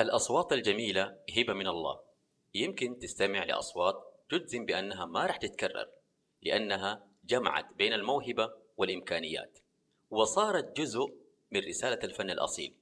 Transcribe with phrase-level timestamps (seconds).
[0.00, 2.00] الأصوات الجميلة هبة من الله.
[2.54, 3.94] يمكن تستمع لأصوات
[4.30, 5.88] تجزم بأنها ما راح تتكرر
[6.42, 9.58] لأنها جمعت بين الموهبة والإمكانيات
[10.10, 11.14] وصارت جزء
[11.50, 12.74] من رسالة الفن الأصيل.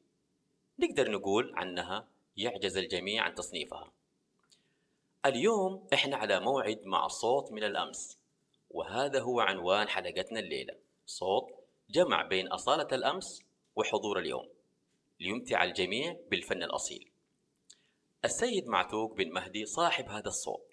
[0.79, 3.93] نقدر نقول عنها يعجز الجميع عن تصنيفها.
[5.27, 8.19] اليوم إحنا على موعد مع صوت من الأمس
[8.71, 10.75] وهذا هو عنوان حلقتنا الليلة.
[11.07, 11.45] صوت
[11.91, 13.43] جمع بين أصالة الأمس
[13.77, 14.58] وحضور اليوم.
[15.21, 17.13] ليمتع الجميع بالفن الأصيل.
[18.25, 20.69] السيد معتوق بن مهدي صاحب هذا الصوت.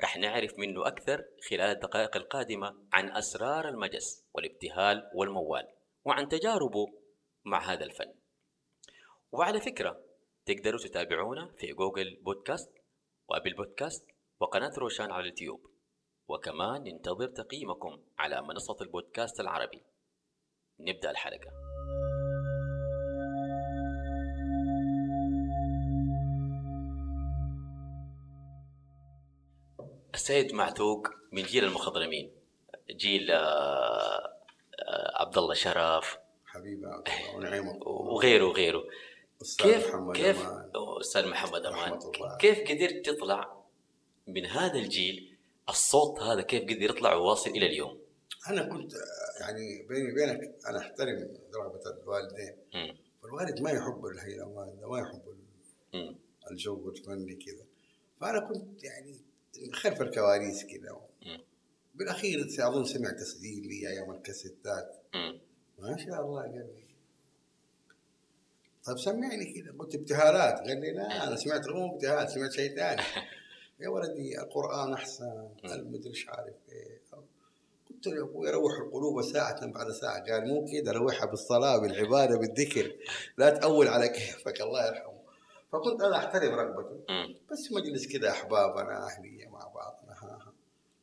[0.00, 5.68] رح نعرف منه أكثر خلال الدقائق القادمة عن أسرار المجس والابتهال والموال
[6.04, 6.86] وعن تجاربه
[7.44, 8.14] مع هذا الفن.
[9.32, 10.04] وعلى فكرة
[10.46, 12.70] تقدروا تتابعونا في جوجل بودكاست
[13.28, 14.08] وأبل بودكاست
[14.40, 15.70] وقناة روشان على اليوتيوب.
[16.28, 19.82] وكمان ننتظر تقييمكم على منصة البودكاست العربي.
[20.80, 21.65] نبدأ الحلقة.
[30.16, 32.32] السيد معتوق من جيل المخضرمين
[32.90, 33.36] جيل آه،
[34.78, 38.84] آه، عبد الله شرف حبيبي عبد الله ونعيم وغيره وغيره
[39.58, 40.46] كيف محمد كيف.
[41.00, 41.98] أستاذ محمد أمان.
[42.40, 43.62] كيف قدرت تطلع
[44.26, 45.36] من هذا الجيل
[45.68, 48.00] الصوت هذا كيف قدر يطلع وواصل إلى اليوم؟
[48.48, 48.92] أنا كنت
[49.40, 52.56] يعني بيني وبينك أنا أحترم رغبة الوالدين.
[53.22, 55.22] والوالد ما يحب الهيلمان ده ما يحب.
[56.50, 57.64] الجو الفني كذا
[58.20, 59.25] فأنا كنت يعني
[59.72, 61.00] خلف الكواليس كذا.
[61.94, 64.96] بالأخير أظن سمع تسجيل لي أيام الكاسيتات.
[65.78, 66.86] ما شاء الله قال لي.
[68.84, 70.58] طيب سمعني كذا قلت ابتهالات.
[70.58, 73.02] قال لي لا أنا سمعت مو ابتهال سمعت شيء ثاني.
[73.80, 77.00] يا ولدي القرآن أحسن المدري إيش عارف إيه.
[77.90, 80.24] قلت له يا أبوي روح القلوب ساعة بعد ساعة.
[80.24, 82.96] قال مو كذا روحها بالصلاة بالعبادة بالذكر.
[83.38, 85.15] لا تأول على كيفك الله يرحمه.
[85.72, 87.04] فكنت أنا أحترم رغبته.
[87.52, 90.52] بس مجلس كذا أحبابنا أهلية مع بعضنا ها ها.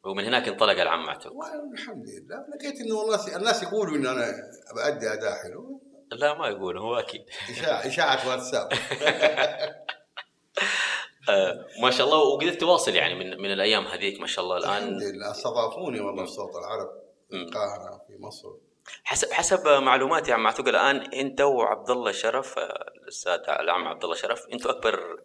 [0.09, 2.45] ومن هناك انطلق العم معتوق والحمد لله.
[2.55, 4.33] لقيت إنه والله الناس يقولوا إن أنا
[4.75, 7.21] بأدي اداء حلو لا ما يقول هو أكيد.
[7.49, 8.69] اشاعه إشاعة واتساب.
[11.29, 15.01] آه ما شاء الله وقدرت تواصل يعني من من الأيام هذيك ما شاء الله الحمد
[15.01, 15.31] الان لله.
[15.31, 16.89] أستضافوني والله في صوت العرب
[17.29, 17.35] في.
[17.35, 18.49] القاهرة في مصر.
[19.03, 24.03] حسب حسب معلوماتي يا عم معتوق الآن أنت وعبد الله شرف آه، الأستاذ العم عبد
[24.03, 25.19] الله شرف أنتم أكبر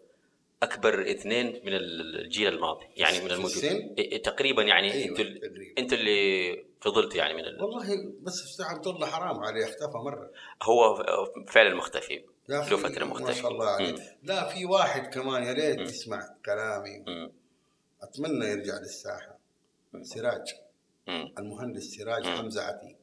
[0.63, 7.17] أكبر اثنين من الجيل الماضي يعني من الموجود تقريبا يعني أنتوا تقريبا أنتوا اللي فضلتوا
[7.17, 7.63] يعني من ال...
[7.63, 10.31] والله بس أستاذ عبد الله حرام عليه اختفى مرة
[10.63, 11.03] هو
[11.47, 13.97] فعلا مختفي له فترة ما مختفي شاء الله عليه مم.
[14.23, 15.79] لا في واحد كمان يا ريت.
[15.79, 17.31] يسمع كلامي مم.
[18.01, 19.37] أتمنى يرجع للساحة.
[20.01, 20.55] سراج
[21.07, 21.33] مم.
[21.39, 22.25] المهندس سراج.
[22.25, 22.97] حمزة عتيق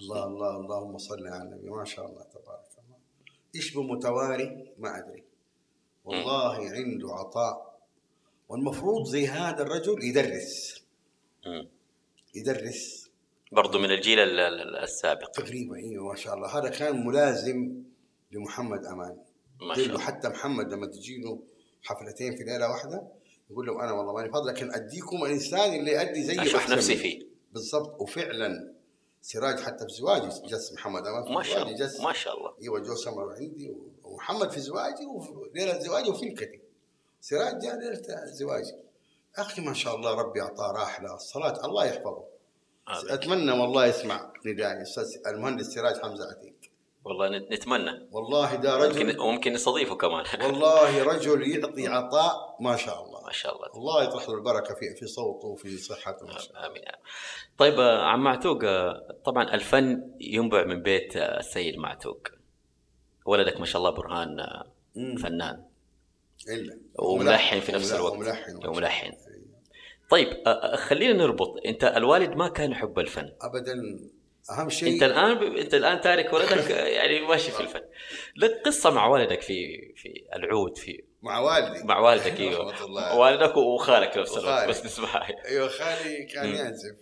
[0.00, 1.70] الله الله اللهم صل على النبي.
[1.70, 2.96] ما شاء الله تبارك الله.
[3.54, 5.24] يشبه متواري ما أدري.
[6.04, 7.78] والله عنده عطاء.
[8.48, 10.82] والمفروض زي هذا الرجل يدرس.
[12.34, 13.10] يدرس.
[13.52, 15.30] برضو من الجيل ال- ال- السابق.
[15.30, 16.58] تقريبا أيوه ما شاء الله.
[16.58, 17.82] هذا كان ملازم
[18.32, 19.16] لمحمد أمان.
[19.60, 20.00] ما شاء له الله.
[20.00, 21.42] حتى محمد لما تجي له
[21.82, 23.08] حفلتين في ليلة واحدة
[23.50, 27.28] يقول له أنا والله ماني فاضي لكن أديكم الانسان اللي يؤدي زي أشوف نفسي فيه.
[27.52, 28.00] بالضبط.
[28.00, 28.74] وفعلا
[29.22, 32.52] سراج حتى في زواجي جس محمد أمان في ما شاء الله ما شاء الله.
[32.62, 36.60] أيوه جو سمر عندي ومحمد في زواجي وفي ليلة زواجي وفي الكتب.
[37.20, 38.74] سراج جاء ليلة زواجي.
[39.38, 41.14] أخي ما شاء الله ربي أعطاه راحلة.
[41.14, 42.24] الصلاة الله يحفظه.
[42.88, 43.10] آمين.
[43.10, 46.54] أتمنى والله يسمع ندائي أستاذ المهندس سراج حمزة عتيق.
[47.04, 48.08] والله نت- نتمنى.
[48.12, 50.24] والله ده رجل ممكن وممكن نستضيفه كمان.
[50.44, 53.17] والله رجل يعطي عطاء ما شاء الله.
[53.28, 53.66] ما شاء الله.
[53.74, 56.66] الله يطرح له البركة في في صوته وفي صحته ما شاء الله.
[56.66, 56.82] آمين
[57.58, 62.28] طيب آه، عم معتوق آه، طبعا الفن ينبع من بيت آه، السيد معتوق.
[63.26, 64.36] ولدك ما شاء الله برهان.
[64.94, 65.64] فنان.
[66.48, 66.78] إلا.
[66.98, 68.12] وملحن في نفس الوقت.
[68.12, 69.12] وملحن وملحن.
[70.10, 70.28] طيب
[70.76, 71.66] خلينا نربط.
[71.66, 73.32] أنت الوالد ما كان يحب الفن.
[73.42, 73.74] ابدا
[74.50, 75.42] أهم شيء أنت الآن ب...
[75.42, 77.82] أنت الآن تارك ولدك يعني ماشي في الفن
[78.36, 83.16] لك قصة مع والدك في في العود في مع والدي مع والدك أيوه الله.
[83.16, 84.68] والدك وخالك في نفس الوقت.
[84.68, 86.48] بس نسمعها أيوه خالي كان.
[86.48, 86.96] يعزف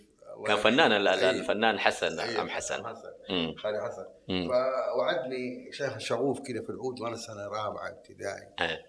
[0.47, 0.57] كان.
[0.57, 1.29] فنان أيوة.
[1.29, 2.41] الفنان حسن أيوة.
[2.41, 3.55] عم حسن حسن.
[3.57, 4.05] خالي حسن.
[4.27, 8.79] فوعدني شيخ شغوف كذا في العود وأنا سنة رابعة ابتدائي آه.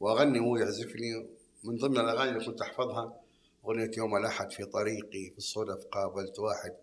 [0.00, 1.26] وأغني وهو يعزف لي
[1.64, 3.16] من ضمن الأغاني اللي كنت أحفظها
[3.64, 6.76] أغنية يوم الأحد في طريقي في الصدف قابلت واحد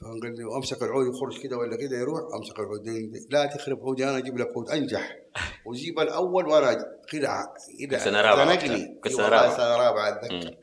[0.00, 2.20] فقال لي وامسك العود يخرج كده ولا كده يروح.
[2.34, 2.88] أمسك العود
[3.30, 4.70] لا تخرب عودي أنا أجيب لك عود.
[4.70, 5.16] أنجح.
[5.66, 6.72] وجيب الأول وأنا
[7.08, 8.50] كده كده كنت زنقني.
[8.50, 9.00] وقتها.
[9.04, 9.12] كنت.
[9.12, 10.10] سنة رابعة.
[10.10, 10.16] مم.
[10.16, 10.56] أتذكر.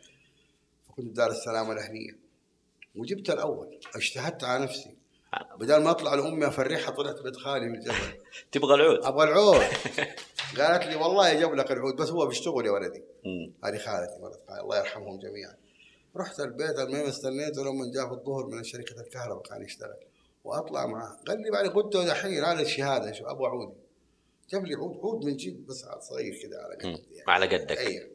[0.89, 2.19] فكنت دار السلامة الأهلية.
[2.95, 3.79] وجبت الأول.
[3.95, 4.97] اجتهدت على نفسي.
[5.59, 8.21] بدل ما أطلع لأمي أفرحها طلعت بيت خالي في الجبل.
[8.51, 9.61] تبغى العود؟ أبغى العود.
[10.57, 13.03] قالت لي والله جاب لك العود بس هو بيشتغل يا ولدي.
[13.63, 15.55] هذه خالتي مرت خالتي الله يرحمهم جميعا.
[16.17, 19.97] رحت البيت المهم استنيته لما جاء في الظهر من شركة الكهرباء كان يشتغل.
[20.43, 21.17] وأطلع معاه.
[21.27, 23.75] قال لي بعد قلت له دحين هذا الشهادة شو أبو عود
[24.49, 26.75] جاب لي عود عود من جد بس صغير كذا على.
[26.75, 27.23] قد يعني.
[27.27, 27.77] على قدك.
[27.77, 28.09] أيوه.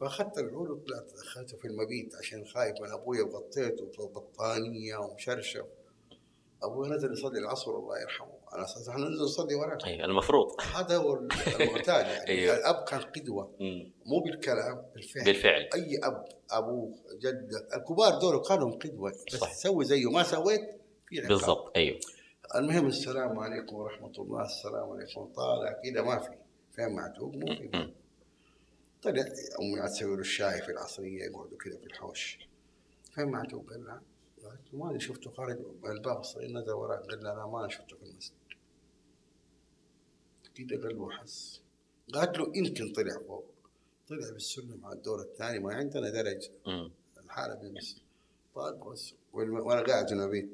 [0.00, 5.64] فأخذت العود وطلعت اخذته في المبيت عشان خايف من أبوي وغطيته ببطانيه ومشرشف.
[6.62, 8.35] أبوي نزل يصلي العصر الله يرحمه.
[8.56, 10.46] أنا أساسا إحنا ننزل نصلي وراه أيوه المفروض.
[10.74, 12.28] هذا هو المعتاد يعني.
[12.40, 12.56] أيوه.
[12.56, 13.54] الأب كان قدوة.
[14.06, 15.24] مو بالكلام بالفعل.
[15.24, 15.68] بالفعل.
[15.74, 19.10] أي أب أبوه جدك الكبار دول كانوا قدوة.
[19.10, 19.52] بس صح.
[19.52, 20.10] سوي زيه.
[20.10, 21.28] ما سويت في عقاب.
[21.28, 22.00] بالضبط أيوه.
[22.54, 24.42] المهم السلام عليكم ورحمة الله.
[24.42, 25.32] السلام عليكم.
[25.36, 26.30] طالع كذا ما في.
[26.76, 27.92] فين معتوق؟ مو في.
[29.02, 29.22] طلع
[29.60, 32.38] امي قاعد تسوي له الشاي في العصرية يقعدوا كذا في الحوش.
[33.14, 34.00] فين معتوق؟ قال له
[34.72, 38.45] ماني شفته خارج الباب الصغير نزل وراه قال لا ما شفته في المسجد.
[40.64, 41.60] كذا قلبه حس
[42.14, 43.44] قالت له يمكن طلع فوق.
[44.08, 46.48] طلع بالسلم على الدور الثاني ما عندنا درج.
[46.66, 46.90] مم.
[47.24, 47.96] الحالة بس
[48.54, 49.14] طاق بس.
[49.32, 50.48] والم- وأنا قاعد جنبي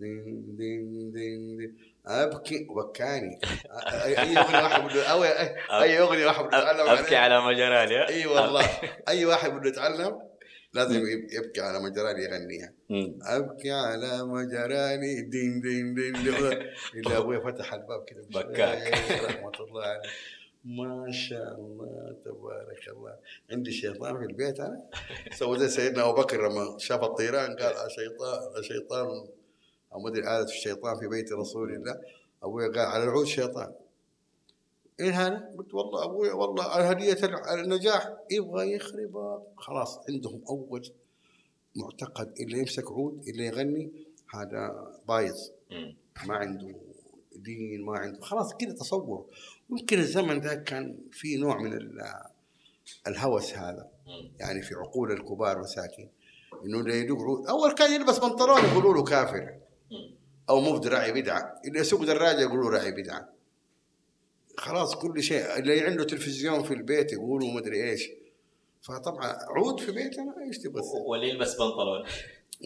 [0.00, 1.76] دين دين دين دين.
[2.06, 3.38] أبكي وبكاني.
[4.04, 5.12] اي أغنية واحد بده
[5.82, 7.16] اي أغنية واحد بده يتعلم أبكي.
[7.16, 8.64] على مجرالي إي والله.
[9.08, 10.20] أي واحد بده يتعلم
[10.74, 12.72] لازم يب- يبكي على مجراني يغنيها.
[13.22, 16.34] أبكي على مجراني دين دين دين, دين.
[16.96, 18.92] إلا أبوي فتح الباب كذا بكاك.
[19.24, 20.02] رحمة الله عليه.
[20.64, 23.16] ما شاء الله تبارك الله.
[23.50, 24.84] عندي شيطان في البيت أنا.
[25.32, 29.06] سوى زي سيدنا أبو بكر لما شاف الطيران قال الشيطان الشيطان
[29.92, 32.00] أو ما ادري آلة الشيطان في بيت رسول الله.
[32.42, 33.72] أبوي قال على العود شيطان.
[35.00, 37.18] إيه هذا؟ قلت والله أبوي والله هدية
[37.54, 38.12] النجاح.
[38.30, 39.42] يبغى يخرب.
[39.56, 40.88] خلاص عندهم أول
[41.76, 43.92] معتقد اللي يمسك عود اللي يغني
[44.34, 45.36] هذا بايظ.
[46.26, 46.74] ما عنده
[47.36, 48.20] دين ما عنده.
[48.20, 49.26] خلاص كذا تصور.
[49.70, 52.02] يمكن الزمن ذاك كان في نوع من ال-
[53.06, 53.88] الهوس هذا.
[54.40, 56.08] يعني في عقول الكبار مساكين.
[56.64, 57.46] إنه اللي يدق عود.
[57.46, 59.54] أول كان يلبس بنطلون يقولوا له كافر.
[60.50, 61.60] أو مبدع راعي بدعة.
[61.66, 63.35] اللي يسوق دراجة يقولوا راعي بدعة.
[64.56, 65.58] خلاص كل شيء.
[65.58, 68.08] اللي عنده تلفزيون في البيت يقولوا مدري إيش.
[68.82, 72.04] فطبعا عود في بيتنا إيش تبغى؟ واللي يلبس بنطلون.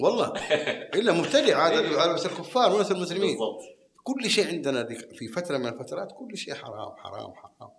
[0.02, 0.32] والله.
[0.98, 3.30] إلا مبتدع هذا هذا بس الكفار وليس المسلمين.
[3.30, 3.62] بالضبط.
[4.04, 7.70] كل شيء عندنا في فترة من الفترات كل شيء حرام حرام حرام.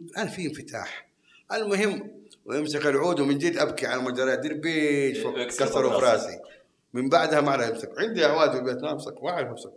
[0.00, 1.08] الآن في انفتاح.
[1.52, 2.10] المهم
[2.46, 6.40] ويمسك العود ومن جد أبكي على المجرات دربيج يكسر كسروا في راسي.
[6.94, 9.70] من بعدها ما اعرف امسك عندي عواد في البيت ما امسك ما أعرف امسك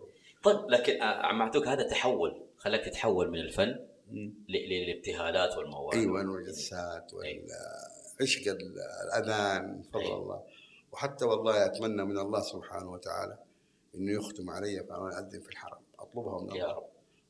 [0.44, 2.47] طيب لكن آه، عم معتوق هذا تحول.
[2.58, 3.86] خلاك تتحول من الفن
[4.50, 10.18] للابتهالات والموال أيوه والجلسات والعشق الأذان بفضل أيوة.
[10.18, 10.44] الله.
[10.92, 13.38] وحتى والله أتمنى من الله سبحانه وتعالى
[13.96, 15.80] إنه يختم علي فأنا أذن في الحرم.
[16.00, 16.76] أطلبها من يا الله.
[16.76, 16.88] رب.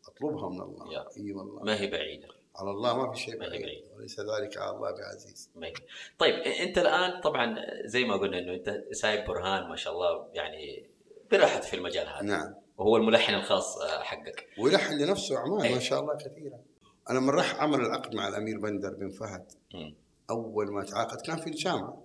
[0.07, 0.93] أطلبها من الله.
[0.93, 1.11] يا رب.
[1.17, 1.63] إي والله.
[1.63, 2.27] ما هي بعيدة.
[2.55, 3.61] على الله ما في شيء ما هي بعيد.
[3.61, 3.83] بعيد.
[3.95, 5.49] وليس ذلك على الله بعزيز.
[6.19, 10.89] طيب أنت الآن طبعا زي ما قلنا إنه أنت سايب برهان ما شاء الله يعني
[11.31, 12.21] براحته في المجال هذا.
[12.21, 12.55] نعم.
[12.77, 14.47] وهو الملحن الخاص آه، حقك.
[14.59, 15.73] ويلحن لنفسه اعمال أي.
[15.73, 16.59] ما شاء الله كثيرة.
[17.09, 19.51] أنا من راح عمل العقد مع الأمير بندر بن فهد.
[19.73, 19.95] مم.
[20.29, 22.03] أول ما تعاقد كان في الجامعة.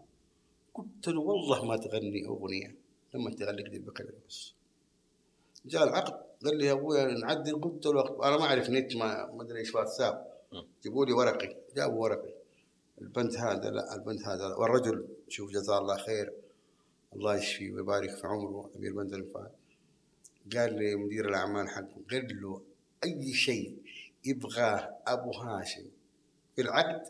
[0.75, 2.77] قلت له والله ما تغني أغنية.
[3.15, 4.55] لما تغني لي البكالوريوس
[5.67, 6.13] جاء العقد
[6.45, 7.61] قال لي يا ابويا نعدل.
[7.61, 10.33] قلت له أنا ما أعرف نت ما أدري إيش واتساب.
[10.83, 12.35] جيبوا لي ورقي جابوا ورقي.
[13.01, 14.57] البنت هذا لا البنت هذا لا.
[14.57, 16.33] والرجل شوف جزاه الله خير
[17.15, 19.51] الله يشفيه ويبارك في عمره أمير بندر الفهد
[20.57, 22.63] قال لي مدير الأعمال حقه قال له
[23.05, 23.77] أي شيء
[24.25, 25.87] يبغاه أبو هاشم
[26.57, 27.03] في العقد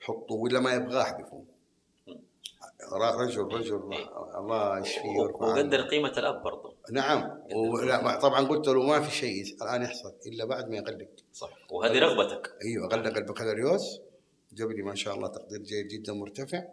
[0.00, 1.44] حطه ولا ما يبغاه احذفه
[2.92, 3.94] رجل رجل
[4.34, 5.18] الله يشفيه.
[5.18, 6.74] وقدر قيمة الأب برضه.
[6.90, 7.42] نعم.
[7.54, 11.08] ولا طبعا قلت له ما في شيء الآن يحصل إلا بعد ما يغلق.
[11.32, 11.50] صح.
[11.70, 12.54] وهذه رغبتك.
[12.64, 14.00] أيوه غلق البكالوريوس.
[14.52, 16.64] جاب لي ما شاء الله تقدير جيد جدا مرتفع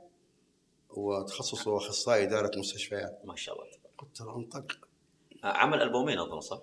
[0.90, 3.22] وتخصصه أخصائي إدارة مستشفيات.
[3.26, 3.68] ما شاء الله.
[3.98, 4.83] قلت له انطلق آه،
[5.44, 6.62] عمل ألبومين أظن صح؟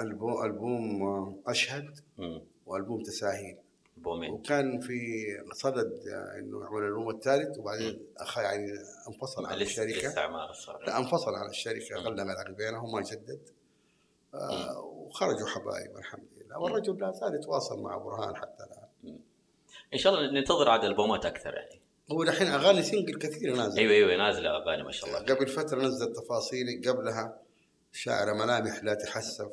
[0.00, 2.42] البوم ألبوم آه، أشهد مم.
[2.66, 3.56] وألبوم تساهيل.
[3.96, 4.30] ألبومين.
[4.30, 5.00] وكان في
[5.52, 8.72] صدد آه، إنه يعمل الالبوم الثالث وبعدين أخ يعني
[9.08, 10.14] انفصل عن الشركة.
[10.86, 11.96] لا انفصل عن الشركة.
[11.96, 13.40] غلق العقد بينهم ما جدد
[14.34, 16.58] آه وخرجوا حبايب الحمد لله.
[16.58, 19.18] والرجل لا زال يتواصل مع برهان حتى الآن.
[19.94, 21.80] إن شاء الله ننتظر عاد ألبومات أكثر يعني.
[22.12, 23.78] هو الحين أغاني سنجل كثيرة نازلة.
[23.78, 25.34] أيوه أيوه نازلة أغاني ما شاء الله.
[25.34, 27.47] قبل فترة نزل تفاصيلي قبلها.
[28.02, 29.48] شاعر ملامح لا تحسف.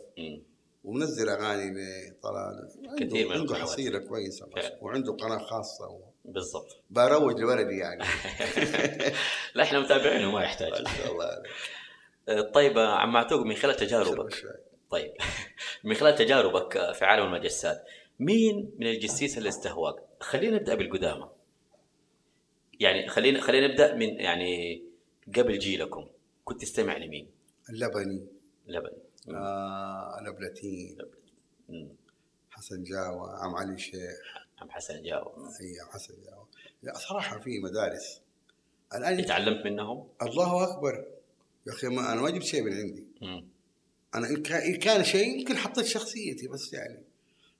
[0.84, 1.72] ومنزل أغاني
[2.24, 3.56] عنده- كثير من عنده.
[3.56, 4.48] حصيلة كويسة.
[4.82, 6.02] وعنده قناة خاصة و...
[6.26, 8.04] بالضبط بروج لولدي يعني
[9.56, 11.44] لا إحنا متابعينه ما يحتاج الله.
[12.30, 14.34] آه، طيب آه، عم معتوق من خلال تجاربك.
[14.90, 15.14] طيب
[15.84, 17.84] من خلال تجاربك في عالم المجسات
[18.20, 21.30] مين من الجسيس اللي استهواك؟ خلينا نبدأ بالقدامى
[22.80, 24.84] يعني خلينا خلينا نبدأ من يعني
[25.38, 26.08] قبل جيلكم
[26.44, 27.28] كنت تستمع لمين؟
[27.70, 28.26] اللبني
[28.68, 28.92] لبن.
[29.36, 30.98] آه نبلتين.
[31.70, 31.90] مم.
[32.50, 34.46] حسن جاوة عم علي شيخ.
[34.62, 36.48] عم حسن جاوب إي عم حسن جاوة.
[36.84, 38.22] لا صراحة في مدارس.
[38.96, 41.08] الآن تعلمت منهم؟ الله أكبر.
[41.68, 43.08] يا أخي ما أنا ما جبت شيء من عندي.
[43.22, 43.48] مم.
[44.16, 47.04] أنا إن كان, كان شيء يمكن حطيت شخصيتي بس يعني.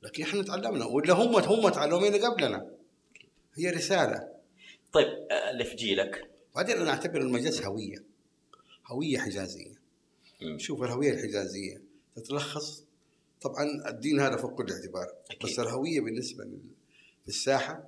[0.04, 0.86] لكن إحنا تعلمنا.
[0.86, 2.72] ولا هم هم تعلموا من قبلنا.
[3.56, 4.30] هي رسالة.
[4.94, 5.08] طيب
[5.52, 6.32] اللي في جيلك.
[6.56, 8.04] بعدين أنا أعتبر المجلس هوية.
[8.88, 9.75] هوية حجازية.
[10.58, 11.82] شوف الهوية الحجازية
[12.16, 12.84] تتلخص
[13.42, 15.52] طبعا الدين هذا فوق كل اعتبار أكيد.
[15.52, 16.72] بس الهوية بالنسبة لل-
[17.28, 17.84] للساحة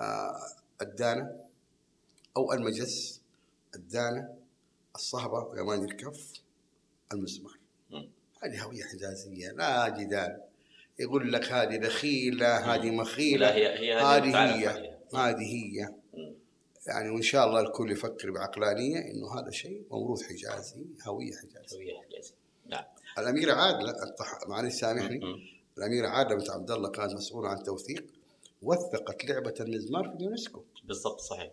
[0.00, 0.36] آه،
[0.82, 1.44] الدانة
[2.36, 3.20] أو المجس
[3.74, 4.34] الدانة
[4.94, 6.32] الصهبة ويمان الكف
[7.12, 7.58] المزمار.
[8.42, 10.40] هذه هوية حجازية لا جدال
[10.98, 12.88] يقول لك هذه دخيلة هذه
[13.54, 14.98] هي هذه هي.
[15.14, 15.94] هذه هي.
[16.86, 22.02] يعني وإن شاء الله الكل يفكر بعقلانية إنه هذا شيء موروث حجازي هوية حجازية هوية
[22.08, 22.34] حجازية
[22.66, 22.84] نعم
[23.18, 25.36] الأميرة عادلة الطح- معلش سامحني مم.
[25.78, 28.04] الأميرة عادلة بنت عبد الله كانت مسؤولة عن توثيق
[28.62, 31.50] وثقت لعبة المزمار في اليونسكو بالضبط صحيح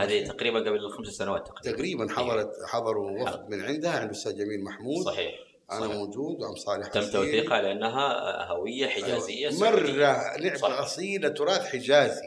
[0.00, 0.26] هذه.
[0.26, 5.04] تقريبا قبل خمس سنوات تقريبا تقريبا حضرت حضروا وفد من عندها عند الأستاذ جميل محمود
[5.04, 5.34] صحيح
[5.72, 5.96] أنا صحيح.
[5.96, 7.00] موجود وعم صالح تم.
[7.00, 9.50] توثيقها لأنها هوية حجازية أيوة.
[9.58, 9.92] سعودية.
[9.92, 10.80] مرة لعبة صح.
[10.80, 12.22] أصيلة تراث حجازي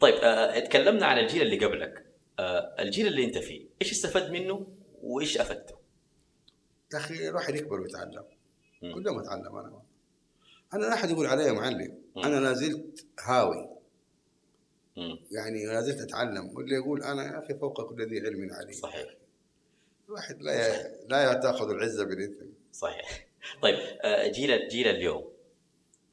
[0.00, 2.06] طيب آه، اتكلمنا عن الجيل اللي قبلك
[2.38, 4.66] آه، الجيل اللي انت فيه إيش استفدت منه
[5.02, 5.76] وإيش أفدته؟
[6.92, 8.24] يا أخي الواحد يكبر ويتعلم.
[8.80, 9.82] كل يوم أتعلم أنا
[10.74, 11.98] أنا لا أحد يقول علي معلم.
[12.16, 13.76] أنا لا زلت هاوي
[14.96, 15.18] مم.
[15.30, 19.14] يعني لا زلت أتعلم واللي يقول أنا يا أخي فوق كل ذي علم عليم صحيح
[20.08, 20.88] الواحد لا.
[21.08, 23.26] لا تاخذ العزة بالإثم صحيح
[23.62, 25.32] طيب آه، جيل جيل اليوم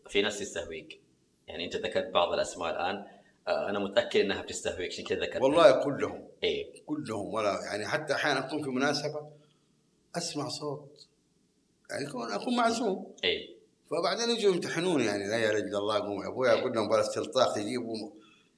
[0.09, 1.01] في ناس تستهويك
[1.47, 3.05] يعني أنت ذكرت بعض الأسماء الآن
[3.47, 6.27] أنا متأكد إنها بتستهويك عشان كذا ذكرت والله كلهم.
[6.43, 6.83] إيه.
[6.85, 9.29] كلهم ولا يعني حتى أحيانا أكون في مناسبة
[10.15, 11.07] أسمع صوت.
[11.89, 13.15] يعني اكون أكون معزوم.
[13.23, 13.53] إيه.
[13.91, 17.53] فبعدين يجوا يمتحنوني يعني لا يا رجل الله قوم يا أبوي أقول لهم بلا استلطاق
[17.55, 17.95] تجيبوا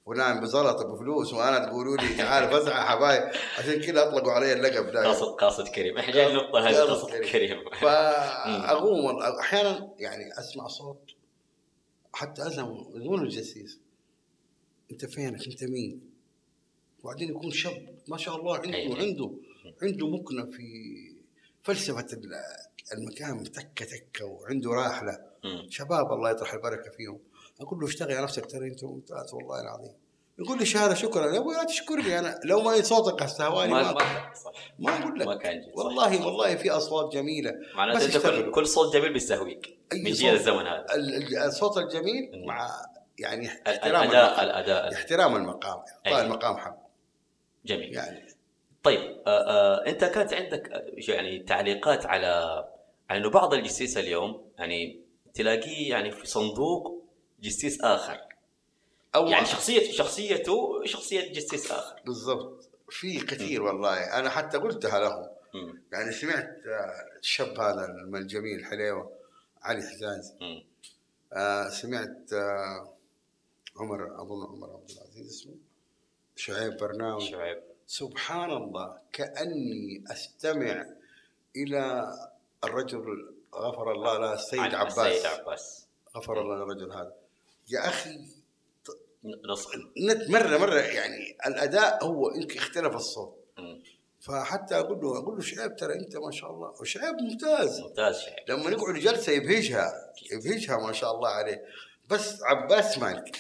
[0.06, 3.24] فلان بزلط بفلوس وأنا تقولوا لي تعال فزعه يا حبايب.
[3.60, 5.08] عشان كذا أطلقوا علي اللقب ده.
[5.08, 5.98] قاصد قاصد كريم.
[5.98, 7.70] إحنا جاي النقطه هذه قاصد كريم.
[7.82, 11.12] فأقوم أحيانا يعني أسمع صوت
[12.14, 13.85] حتى ازهم يقول الجسيس.
[14.92, 16.02] انت فينك انت مين؟
[17.04, 18.98] وبعدين يكون شاب ما شاء الله عنده أيوة.
[18.98, 19.32] عنده
[19.82, 20.64] عنده مكنه في
[21.64, 22.32] فلسفة ال-
[22.98, 25.18] المكان تكة تكة وعنده راحلة.
[25.70, 27.20] شباب الله يطرح البركة فيهم
[27.62, 29.94] أقول له اشتغل على نفسك ترى أنت ممتاز والله العظيم
[30.40, 33.94] يقول لي شهادة شكرا يا أبوي لا تشكرني أنا لو ما صوتك استهواني ما ما,
[33.94, 34.32] ما
[34.80, 35.78] ما أقول ما لك كان جيد صح.
[35.86, 40.12] والله والله في أصوات جميلة معناته أنت كل, صوت جميل بيستهويك من.
[40.12, 42.46] جيل الزمن هذا ال- ال- الصوت الجميل.
[42.48, 42.70] مع
[43.20, 44.46] يعني احترام الاداء المقام.
[44.46, 45.78] الأداء احترام المقام.
[45.78, 46.22] اعطاء أيوة.
[46.22, 46.88] المقام حقه
[47.66, 47.94] جميل.
[47.94, 48.28] يعني.
[48.84, 52.64] طيب آه آه أنت كانت عندك آه، يعني تعليقات على
[53.10, 55.02] على إنه بعض الجسيس اليوم يعني
[55.34, 57.06] تلاقيه يعني في صندوق
[57.40, 58.22] جسيس آخر.
[59.16, 62.02] أو يعني شخصيه شخصيته شخصية جسيس آخر.
[62.06, 62.70] بالضبط.
[62.90, 64.20] في كثير والله.
[64.20, 65.84] أنا حتى قلتها لهم مم.
[65.94, 66.50] يعني سمعت
[67.20, 69.12] الشاب هذا الجميل الحليوه
[69.62, 70.64] علي حجاز مم.
[71.34, 72.95] آه، سمعت آه،
[73.78, 75.56] عمر أظن عمر عبد العزيز اسمه.
[76.36, 77.64] شعيب برناوي شعيب.
[77.88, 80.86] سبحان الله كأني أستمع
[81.56, 82.14] إلى
[82.64, 85.00] الرجل غفر الله له السيد عباس.
[85.00, 85.88] السيد عباس.
[86.18, 87.14] غفر الله للرجل هذا.
[87.70, 88.20] يا أخي
[89.98, 93.38] نت مرة مرة يعني الأداء هو يمكن اختلف الصوت.
[94.20, 97.80] فحتى أقول له أقول له شعيب ترى أنت ما شاء الله وشعيب ممتاز.
[97.80, 98.50] ممتاز شعيب.
[98.50, 101.66] لما نقعد جلسه يبهجها يبهجها ما شاء الله عليه.
[102.10, 103.38] بس عباس مالك.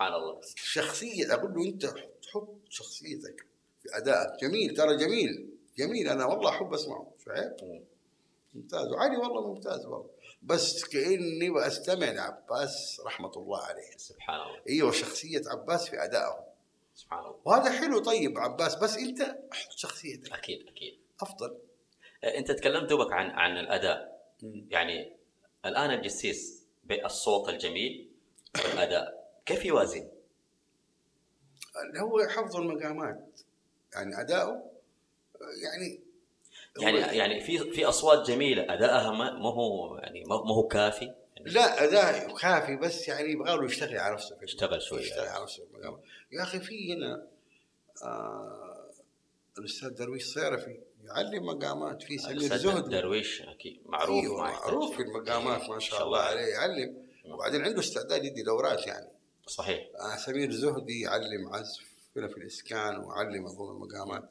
[0.00, 0.40] سبحان الله.
[0.56, 1.86] شخصية أقول له أنت
[2.22, 3.46] تحط شخصيتك
[3.82, 6.08] في ادائك جميل ترى جميل جميل.
[6.08, 7.84] أنا والله أحب أسمعه شعيب مم.
[8.54, 8.92] ممتاز.
[8.92, 10.10] وعلي والله ممتاز والله.
[10.42, 13.96] بس كأني بستمع لعباس رحمة الله عليه.
[13.96, 14.60] سبحان الله.
[14.68, 16.46] إيوه شخصية عباس في ادائه
[16.94, 17.36] سبحان الله.
[17.44, 17.98] وهذا حلو.
[17.98, 20.32] طيب عباس بس أنت حط شخصيتك.
[20.32, 20.98] أكيد أكيد.
[21.20, 21.58] أفضل.
[22.24, 24.20] آه، أنت تكلمت دوبك عن عن الأداء.
[24.68, 25.16] يعني
[25.64, 28.10] الآن الجسيس بالصوت الجميل
[28.64, 29.19] والأداء.
[29.46, 30.08] كيف يوازن؟
[31.96, 33.40] هو حفظ المقامات
[33.94, 34.70] يعني أداؤه
[35.62, 36.00] يعني
[36.80, 41.04] يعني يعني في في أصوات جميلة ادائها ما هو يعني ما هو كافي؟
[41.36, 45.00] يعني لا أداء كافي بس يعني يبغى له يشتغل على نفسه يشتغل شوية.
[45.00, 45.62] يشتغل على نفسه
[46.32, 47.26] يا أخي في هنا
[48.04, 48.90] آه
[49.58, 52.88] الأستاذ درويش صيرفي يعلم مقامات في سمير زهد.
[52.88, 54.42] درويش أكيد معروف أيوة.
[54.42, 56.96] معروف في المقامات ما شاء الله عليه يعلم.
[57.24, 59.08] وبعدين عنده استعداد يدي دورات يعني.
[59.50, 61.80] صحيح آه، سمير زهدي يعلم عزف
[62.16, 64.30] هنا في الإسكان ويعلم اظن المقامات.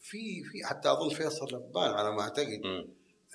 [0.00, 2.60] في في حتى أظن فيصل لبان على ما أعتقد.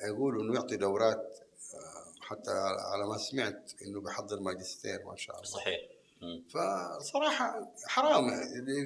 [0.07, 1.37] يقولوا إنه يعطي دورات
[1.73, 2.51] آه، حتى
[2.93, 5.79] على ما سمعت إنه بيحضر ماجستير ما شاء الله صحيح
[6.21, 6.43] مم.
[6.49, 8.29] فصراحة حرام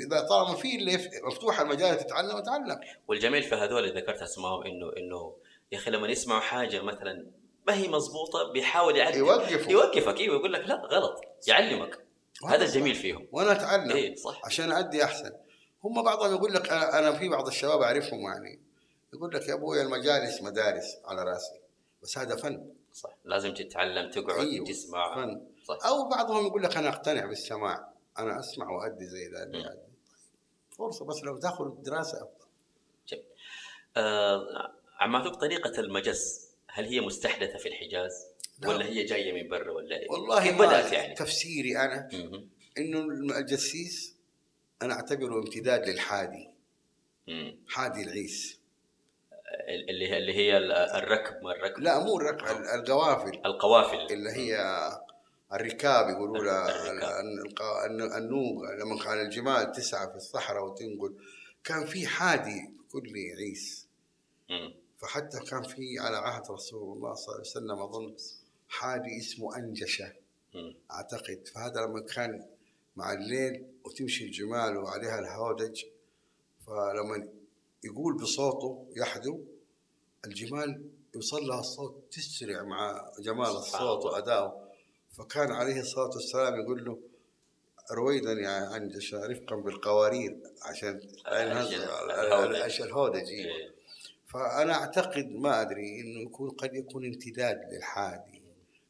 [0.05, 4.63] إذا طالما في اللي يف- مفتوح المجال تتعلم أتعلم والجميل في هذول اللي ذكرت اسمائهم
[4.63, 5.35] إنه إنه
[5.71, 7.25] يا أخي لما يسمعوا حاجة مثلا
[7.67, 9.71] ما هي مضبوطة بيحاول يعدل يوقفوا.
[9.71, 12.06] يوقفك إيوه يقول لك لا غلط يعلمك
[12.45, 13.27] هذا الجميل فيهم.
[13.31, 14.41] وأنا أتعلم إيه صح.
[14.45, 15.31] عشان أدي أحسن.
[15.83, 18.59] هم بعضهم يقول لك أنا في بعض الشباب أعرفهم يعني.
[19.13, 21.59] يقول لك يا أبوي المجالس مدارس على رأسي.
[22.03, 22.69] بس هذا فن.
[22.93, 23.15] صح.
[23.25, 24.65] لازم تتعلم تقعد أيوه.
[24.65, 25.15] تسمع.
[25.15, 25.41] فن.
[25.65, 25.85] صح.
[25.85, 27.93] أو بعضهم يقول لك أنا أقتنع بالسماع.
[28.19, 29.77] أنا أسمع وأدي زي ذا اللي.
[30.77, 32.47] فرصة بس لو تأخذ الدراسه أفضل.
[33.97, 38.26] آه عماتوك طريقة المجس هل هي مستحدثة في الحجاز.
[38.65, 42.09] ولا هي جاية من برا ولا إيه؟ والله كيف بدأت يعني؟ تفسيري أنا.
[42.77, 42.99] إنه
[43.37, 44.15] الجسيس
[44.81, 46.49] أنا أعتبره امتداد للحادي.
[47.27, 47.59] مم.
[47.67, 48.59] حادي العيس.
[49.89, 50.57] اللي هي اللي هي
[50.97, 53.41] الركب ما الركب؟ لا مو الركع القوافل.
[53.45, 54.13] القوافل.
[54.13, 54.59] اللي هي
[55.53, 57.21] الركاب يقولوا لها
[58.17, 58.63] النوق.
[58.79, 61.15] لما كان الجمال تسعى في الصحراء وتنقل
[61.63, 63.87] كان في حادي كل عيس.
[64.97, 68.15] فحتى كان في على عهد رسول الله صلى الله عليه وسلم أظن
[68.67, 70.13] حادي اسمه أنجشة
[70.55, 70.75] مم.
[70.91, 72.45] أعتقد فهذا لما كان
[72.95, 75.83] مع الليل وتمشي الجمال وعليها الهودج
[76.67, 77.27] فلما
[77.83, 79.39] يقول بصوته يحدو
[80.25, 84.11] الجمال يوصل لها الصوت تسرع مع جمال الصوت الله.
[84.11, 84.67] وادائه
[85.11, 86.99] فكان عليه الصلاة والسلام يقول له
[87.91, 91.01] رويدا يا أنجشة رفقا بالقوارير عشان
[92.83, 93.45] الهودج إيه.
[93.45, 93.71] إيه.
[94.27, 98.36] فأنا أعتقد ما أدري إنه يكون قد يكون امتداد للحادي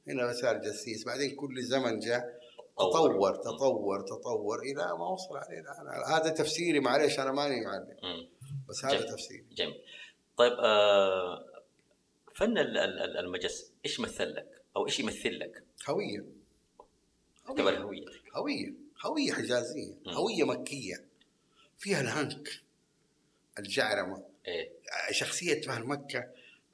[0.10, 1.04] هنا صار جسيس.
[1.06, 2.40] بعدين كل زمن جاء
[2.78, 3.36] تطور.
[3.36, 8.28] تطور تطور إلى ما وصل علينا أنا هذا تفسيري معلش أنا ماني معلم.
[8.70, 9.10] بس هذا جميل.
[9.14, 9.46] تفسيري.
[9.52, 9.82] جميل.
[10.38, 11.46] طيب آه
[12.36, 16.26] فن ال- ال- ال- المجس إيش مثل لك؟ أو إيش يمثل لك؟ هوية.
[17.48, 17.78] هوية.
[17.80, 18.74] هويتك هوية.
[19.06, 19.94] هوية حجازية.
[20.06, 20.14] مم.
[20.14, 21.06] هوية مكية.
[21.78, 22.50] فيها الهنك
[23.60, 24.24] الجعرمة.
[24.48, 24.72] إيه.
[25.12, 26.28] شخصية أهل مكة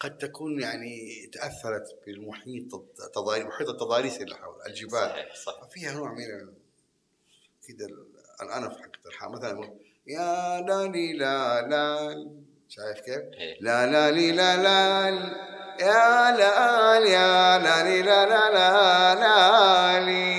[0.03, 2.73] قد تكون يعني تأثرت بالمحيط
[3.05, 4.91] التضاريس محيط التضاريس اللي حول الجبال.
[5.09, 6.23] صحيح صح فيها نوع من
[7.81, 8.07] ال-
[8.41, 9.69] الأنف حق الحال مثلا يقول
[10.07, 12.15] يا لا لي لا لا
[12.69, 13.57] شايف كيف؟ إيه.
[13.61, 15.07] لا لا لي لا لا
[15.79, 20.33] يا لا يا لا لي لا لا لا لا لي.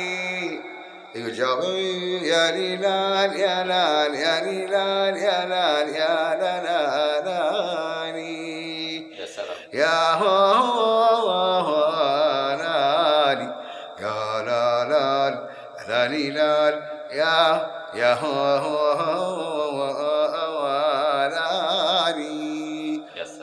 [1.14, 1.64] يقول جواب
[2.22, 7.13] يا لي لا يا لا يا لي لا يا لا يا لا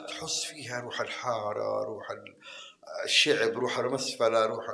[0.07, 2.07] تحس فيها روح الحارة روح
[3.03, 4.65] الشعب روح المسفلة روح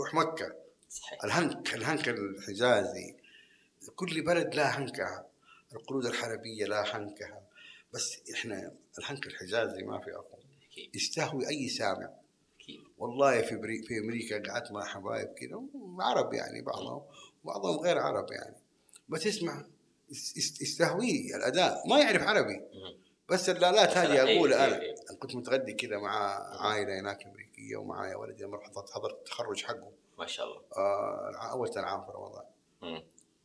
[0.00, 0.54] روح مكة.
[0.90, 1.24] صحيح.
[1.24, 3.16] الهنك الهنك الحجازي.
[3.96, 5.26] كل بلد لا هنكها.
[5.72, 7.42] القرود الحلبية لا هنكها.
[7.94, 10.10] بس إحنا الهنك الحجازي ما في
[10.70, 10.96] أكيد.
[10.96, 12.10] يستهوي أي سامع.
[12.98, 15.62] والله في بري في أمريكا قعدت مع حبايب كذا
[16.00, 17.02] عرب يعني بعضهم
[17.44, 18.56] بعضهم غير عرب يعني.
[19.08, 19.64] بس اسمع
[20.10, 22.60] يس- يس- يستهويه الأداء ما يعرف عربي.
[23.28, 24.76] بس اللالات هذه اقولها أنا.
[24.76, 29.92] أنا كنت متغدي كذا مع عائلة هناك أمريكية ومعايا ولدي لما رحت حضرت التخرج حقه.
[30.18, 30.60] ما شاء الله.
[30.76, 32.44] آه أول العام في رمضان.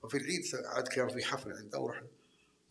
[0.03, 2.07] وفي العيد عاد كان في حفله عنده ورحنا.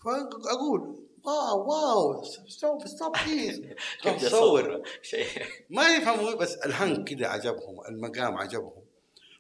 [0.05, 3.61] فأقول wow wow stop stop please
[4.05, 4.83] بدي صور.
[5.03, 5.27] شيء.
[5.71, 8.83] ما يفهموا بس الهنك كذا عجبهم المقام عجبهم.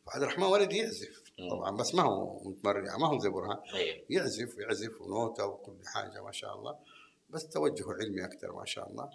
[0.09, 1.20] عبد الرحمن ولدي يعزف.
[1.51, 5.77] طبعا بس ما هو متمرن يعني ما هو زي برهان إيه يعزف ويعزف ونوتة وكل
[5.87, 6.77] حاجة ما شاء الله
[7.31, 9.11] بس توجهه علمي أكثر ما شاء الله.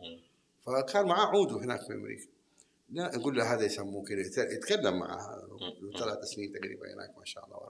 [0.62, 2.28] فكان معاه عوده هناك في أمريكا.
[2.90, 5.88] لا يقول له هذا يسموه كذا يت- يتكلم معه مم.
[5.92, 7.70] له ثلاث سنين تقريبا هناك ما شاء الله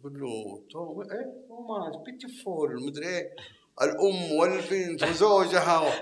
[0.00, 3.34] يقول له تو إيه؟ توماس بيتيفول مدري إيه؟
[3.82, 5.92] الأم والبنت وزوجها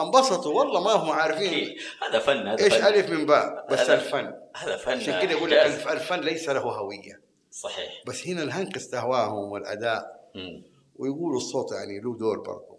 [0.00, 1.76] انبسطوا والله ما هم عارفين.
[2.10, 2.84] هذا فن هذا إيش فن.
[2.86, 4.34] ألف من باء؟ بس هذا- الفن.
[4.56, 4.92] هذا فن.
[4.92, 5.58] عشان كذا يقول لك
[5.90, 7.20] الفن ليس له هوية.
[7.50, 8.02] صحيح.
[8.06, 10.30] بس هنا الهنك استهواهم والأداء.
[10.34, 10.62] مم.
[10.96, 12.78] ويقولوا الصوت يعني له دور برضه.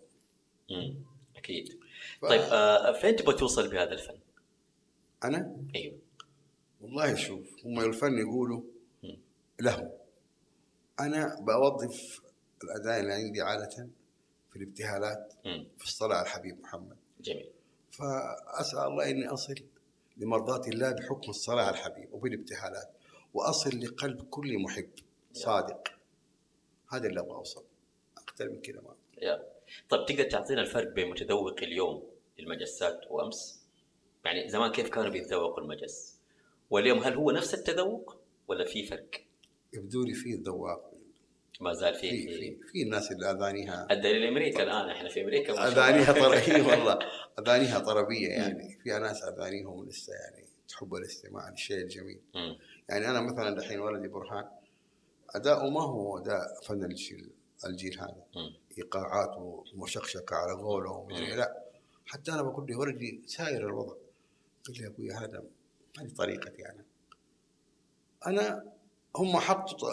[1.37, 1.79] أكيد.
[2.21, 4.17] ف- طيب آه فين تبغى توصل بهذا الفن؟
[5.23, 5.97] أنا؟ أيوه.
[6.81, 8.61] والله شوف هم الفن يقولوا
[9.03, 9.17] مم.
[9.59, 9.91] له.
[10.99, 12.21] أنا بوظف
[12.63, 13.87] الأداء اللي عندي عادة.
[14.51, 15.33] في الابتهالات.
[15.77, 17.49] في الصلاة على الحبيب محمد جميل
[17.91, 19.55] فأسأل الله إني أصل
[20.17, 22.91] لمرضاة الله بحكم الصلاة على الحبيب وبالابتهالات
[23.33, 24.89] وأصل لقلب كل محب
[25.33, 25.87] صادق
[26.89, 27.63] هذا اللي أبغى أوصل
[28.17, 29.43] أكثر من كذا ما يا.
[29.89, 32.03] طيب تقدر تعطينا الفرق بين متذوق اليوم
[32.39, 33.61] للمجسات وأمس؟
[34.25, 36.17] يعني زمان كيف كانوا بيتذوقوا المجس؟
[36.69, 39.09] واليوم هل هو نفس التذوق ولا في فرق؟
[39.73, 40.90] يبدو لي فيه ذواق
[41.61, 45.53] ما زال في في في في الناس اللي أذانيها الدليل أمريكا الآن إحنا في أمريكا.
[45.67, 46.99] أذانيها طربيه والله.
[47.39, 48.79] أذانيها طربية يعني.
[48.83, 52.21] في ناس أذانيهم لسه يعني تحب الاستماع للشيء الجميل.
[52.89, 54.49] يعني أنا مثلا دحين ولدي برهان
[55.29, 57.29] أداؤه ما هو أداء فن الجيل
[57.65, 58.25] الجيل هذا.
[58.77, 61.63] ايقاعات ومشقشقه على قوله ومدري لا.
[62.05, 63.95] حتى أنا بقول لي ولدي ساير الوضع.
[64.67, 65.43] قال لي يا أبوي هذا
[65.99, 66.85] هذه طريقتي أنا.
[68.27, 68.71] أنا
[69.15, 69.89] هم حطوا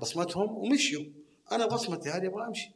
[0.00, 1.04] بصمتهم ومشيوا.
[1.52, 2.70] أنا بصمتي هذه أبغى أمشي.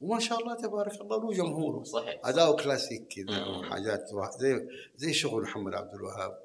[0.00, 2.20] وما شاء الله تبارك الله له جمهوره صحيح.
[2.24, 3.46] اداؤه كلاسيك كذا.
[3.46, 6.38] وحاجات زي زي شغل محمد عبد الوهاب.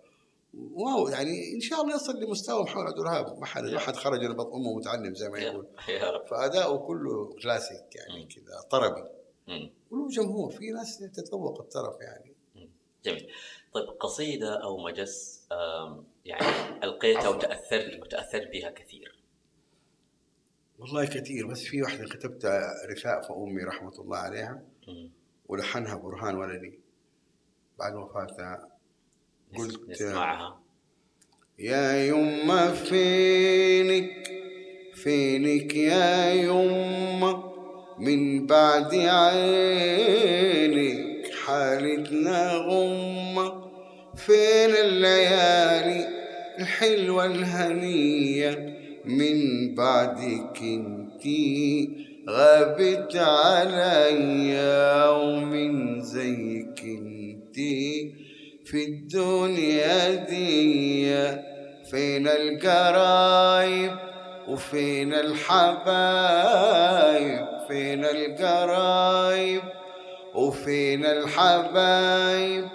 [0.73, 3.39] واو يعني إن شاء الله يصل لمستوى محمد عبد الوهاب.
[3.39, 5.67] ما حد ما حد خرج من بطن أمه متعلم زي ما يقول.
[5.89, 6.25] يا رب.
[6.27, 8.25] فاداؤه كله كلاسيك يعني.
[8.25, 9.03] كذا طربي.
[9.91, 10.51] وله جمهور.
[10.51, 12.33] في ناس تتذوق الطرب يعني.
[13.05, 13.31] جميل.
[13.73, 15.47] طيب قصيدة أو مجس
[16.25, 19.19] يعني ألقيتها وتاثرت وتأثرت بها كثير.
[20.79, 24.63] والله كثير بس في واحدة كتبتها رثاء فأمي رحمة الله عليها.
[25.47, 26.79] ولحنها برهان ولدي.
[27.79, 28.69] بعد وفاتها
[29.57, 30.61] قلت- نسمعها.
[31.59, 34.27] يا يما فينك
[34.93, 37.55] فينك يا يما
[37.97, 38.95] من بعد
[40.05, 40.35] عينك
[41.33, 43.65] حالتنا غمة.
[44.15, 46.14] فين الليالي؟
[46.59, 49.39] الحلوة الهنية من
[49.75, 51.89] بعدك انتي
[52.29, 58.13] غابت عليا ومن زيك انتي
[58.65, 61.05] في الدنيا دي
[61.91, 63.91] فين القرايب
[64.47, 66.35] وفين الحبايب؟
[67.67, 69.61] فين القرايب
[70.35, 72.65] وفين الحبايب؟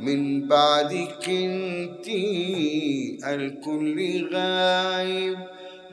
[0.00, 5.38] من بعدك انتي الكل غايب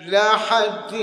[0.07, 0.93] لا حد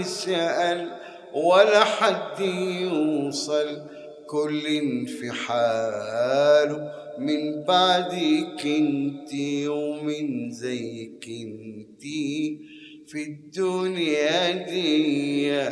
[0.00, 0.90] يسأل
[1.34, 2.40] ولا حد
[2.80, 3.98] يوصل.
[4.28, 12.58] كل في حاله من بعدك انتي ومن زيك انتي
[13.06, 15.62] في الدنيا دي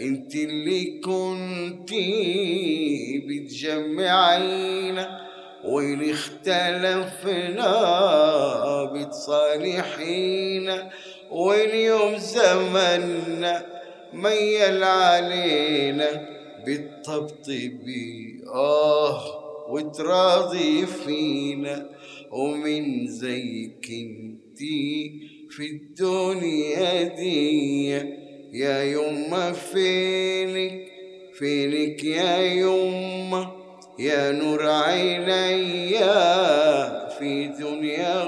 [0.00, 2.08] انت اللي كنتي
[3.28, 5.20] بتجمعينا
[5.64, 7.74] وإن اختلفنا
[8.84, 10.90] بتصالحينا
[11.30, 13.66] واليوم زمنا
[14.12, 16.28] ميل علينا
[16.66, 19.20] بالطبطبي آه
[19.70, 21.90] وتراضي فينا.
[22.30, 25.12] ومن زيك انتي
[25.50, 27.90] في الدنيا دي
[28.52, 30.82] يا يما فينك
[31.38, 33.59] فينك يا يما
[34.00, 35.98] يا نور عيني
[37.18, 38.24] في دنيا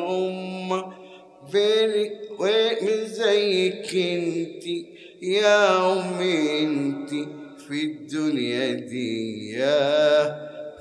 [1.53, 4.79] فينك ومن زيك انتي
[5.23, 7.27] يا أمي انتي
[7.69, 9.57] في الدنيا دي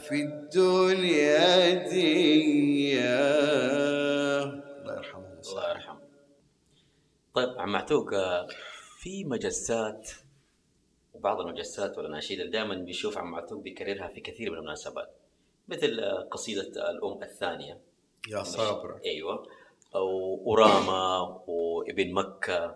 [0.07, 6.01] في الدنيا دي الله يرحمه الله يرحمه.
[7.33, 8.09] طيب عم معتوق
[9.01, 10.09] في مجسات
[11.21, 15.09] وبعض المجسات والاناشيد اللي دائما بيشوف عم معتوق بيكررها في كثير من المناسبات
[15.67, 17.79] مثل آه، قصيدة الأم الثانية.
[18.29, 19.01] يا صابرة.
[19.05, 19.47] أيوه.
[19.95, 22.75] أو أوراما وابن مكة.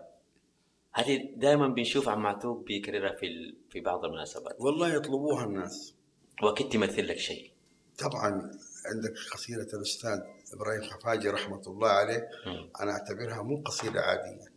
[0.92, 4.56] هذه دائما بنشوف عم معتوق بيكررها في ال- في بعض المناسبات.
[4.58, 5.94] والله يطلبوها الناس.
[6.42, 7.50] وأكيد تمثل لك شيء.
[7.98, 8.30] طبعا
[8.86, 10.20] عندك قصيدة الأستاذ
[10.54, 12.28] إبراهيم خفاجي رحمة الله عليه.
[12.46, 12.70] مم.
[12.80, 14.56] أنا أعتبرها مو قصيدة عادية.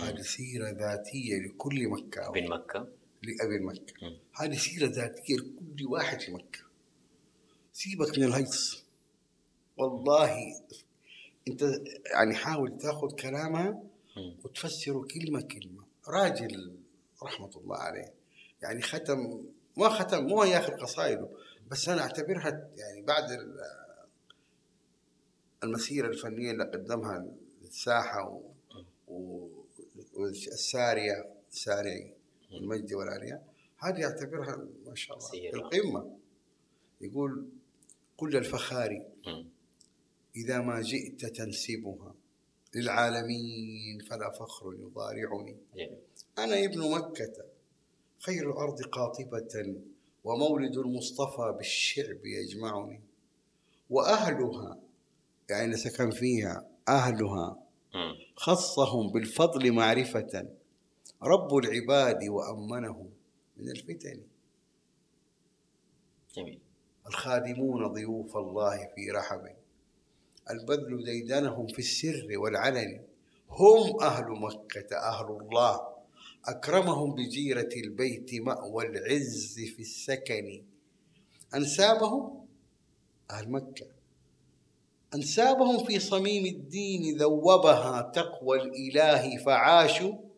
[0.00, 2.86] هذه سيرة ذاتية لكل مكة ابن مكة.
[3.22, 3.94] لأبي مكة.
[4.02, 4.18] مم.
[4.36, 6.58] هذه سيرة ذاتية لكل واحد في مكة.
[7.72, 8.84] سيبك من الهيص.
[9.76, 10.36] والله
[11.48, 11.62] أنت
[12.12, 13.82] يعني حاول تاخذ كلامها
[14.16, 14.36] مم.
[14.44, 15.84] وتفسره كلمة كلمة.
[16.08, 16.76] راجل
[17.22, 18.14] رحمة الله عليه.
[18.62, 19.44] يعني ختم
[19.76, 21.28] ما ختم مو هي آخر قصائده
[21.70, 23.60] بس أنا أعتبرها يعني بعد ال-
[25.64, 27.26] المسيرة الفنية اللي قدمها
[27.62, 28.42] للساحة و...
[29.08, 29.48] و...
[32.50, 33.42] الساري المجد والعليا
[33.78, 36.16] هذه أعتبرها ما شاء الله القمة.
[37.00, 37.48] يقول
[38.16, 39.46] كل الفخار مم.
[40.36, 42.14] إذا ما جئت تنسبها
[42.74, 45.56] للعالمين فلا فخر يضارعني.
[46.38, 47.44] أنا ابن مكة
[48.18, 49.76] خير الأرض قاطبة
[50.24, 53.00] ومولد المصطفى بالشعب يجمعني.
[53.90, 54.80] وأهلها
[55.50, 57.62] يعني سكن فيها أهلها.
[58.36, 60.48] خصهم بالفضل معرفة.
[61.22, 63.10] رب العباد وأمنهم
[63.56, 64.20] من الفتن
[66.34, 66.58] جميل.
[67.06, 69.56] الخادمون ضيوف الله في رحب
[70.50, 73.00] البذل ديدنهم في السر والعلن.
[73.50, 75.80] هم أهل مكة أهل الله.
[76.44, 80.62] أكرمهم بجيرة البيت مأوى العز في السكن.
[81.54, 82.46] أنسابهم
[83.30, 83.86] أهل مكة.
[85.14, 90.29] أنسابهم في صميم الدين ذوبها تقوى الإله فعاشوا.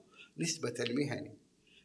[0.42, 1.33] نسبة المهن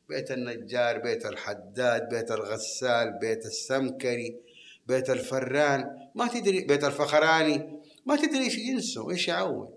[0.10, 4.48] بيت النجار بيت الحداد بيت الغسال بيت السمكري
[4.88, 6.10] بيت الفران.
[6.16, 7.82] ما تدري بيت الفخراني.
[8.06, 9.70] ما تدري إيش جنسه إيش يعود.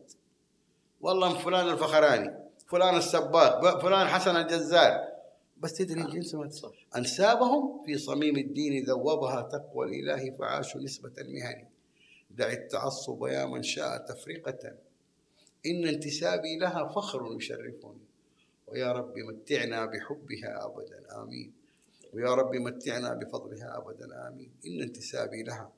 [1.01, 2.35] والله فلان الفخراني
[2.69, 5.11] فلان السباق فلان حسن الجزار.
[5.57, 6.87] بس تدري جنسه ما تصير.
[6.97, 11.67] أنسابهم في صميم الدين ذوبها تقوى الإله فعاشوا نسبة المهن
[12.31, 14.73] دع التعصب يا من شاء تفرقة.
[15.67, 18.10] إن انتسابي لها فخر يشرفني.
[18.71, 21.53] ويا رب متعنا بحبها أبدا آمين.
[22.13, 24.51] ويا رب متعنا بفضلها أبدا آمين.
[24.67, 25.73] إن انتسابي لها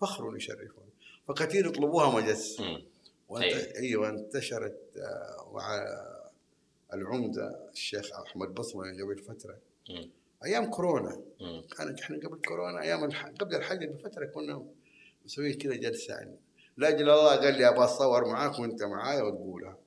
[0.00, 0.90] فخر يشرفني.
[1.28, 2.60] فكثير يطلبوها مجس.
[2.60, 3.74] أيوة.
[3.76, 5.86] أيوه انتشرت آه، مع
[6.94, 7.68] العمدة.
[7.72, 9.58] الشيخ أحمد بصمة قبل فترة.
[9.90, 10.10] مم.
[10.44, 11.20] أيام كورونا.
[11.40, 11.62] مم.
[11.76, 13.26] كانت إحنا قبل كورونا أيام الح...
[13.26, 14.66] قبل الحج بفترة كنا
[15.24, 16.36] مسويين كذا جلسة يعني
[16.76, 19.78] لاجل الله قال لي أبغى أتصور معاك وأنت معايا وتقولها.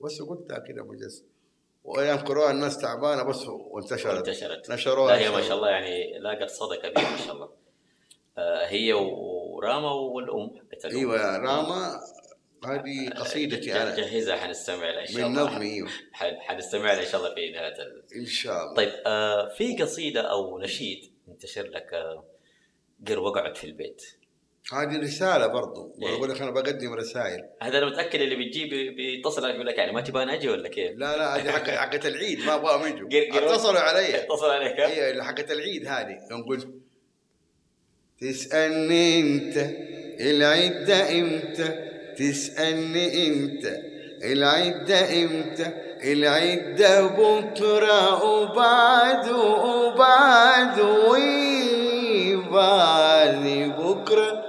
[0.00, 1.22] بس قلتها كذا مجلس.
[1.84, 4.28] وأيام كورونا الناس تعبانة بس وانتشرت.
[4.28, 7.50] انتشرت نشروها لا هي ما شاء الله يعني لاقت صدى كبير ما شاء الله.
[8.38, 10.50] آه، هي وراما والأم.
[10.84, 12.00] إيوه راما
[12.64, 15.42] هذه قصيدتي أنا جهزها حنستمع لها إن شاء من الله.
[15.42, 15.88] نظمي إيوه.
[16.12, 18.04] حنستمع لها إن شاء الله في نهايه ال...
[18.16, 18.74] إن شاء الله.
[18.74, 22.24] طيب آه في قصيدة أو نشيد انتشر لك آه
[23.08, 24.02] قر وقعد في البيت.
[24.72, 25.94] هذه رسالة برضو.
[26.02, 26.16] إيه.
[26.16, 27.40] بقول لك أنا بقدم رسائل.
[27.62, 30.68] هذا أنا متأكد اللي بيجي بي- بيتصل عليك يقول لك يعني ما تبغى أجي ولا
[30.68, 33.08] كيف؟ لا لا هذه حق حقت العيد ما أبغاهم يجوا.
[33.38, 34.16] اتصلوا علي.
[34.24, 36.18] اتصل عليك؟ هي اللي حقت العيد هذه.
[36.48, 36.68] قلت
[38.20, 39.56] تسألني أنت
[40.20, 43.26] العيد ده إمتى؟ تسألني
[44.84, 45.72] ده إمتى؟
[46.12, 52.38] العيد ده بكرة وبعده وبعده وبعد
[53.68, 54.43] بكرة.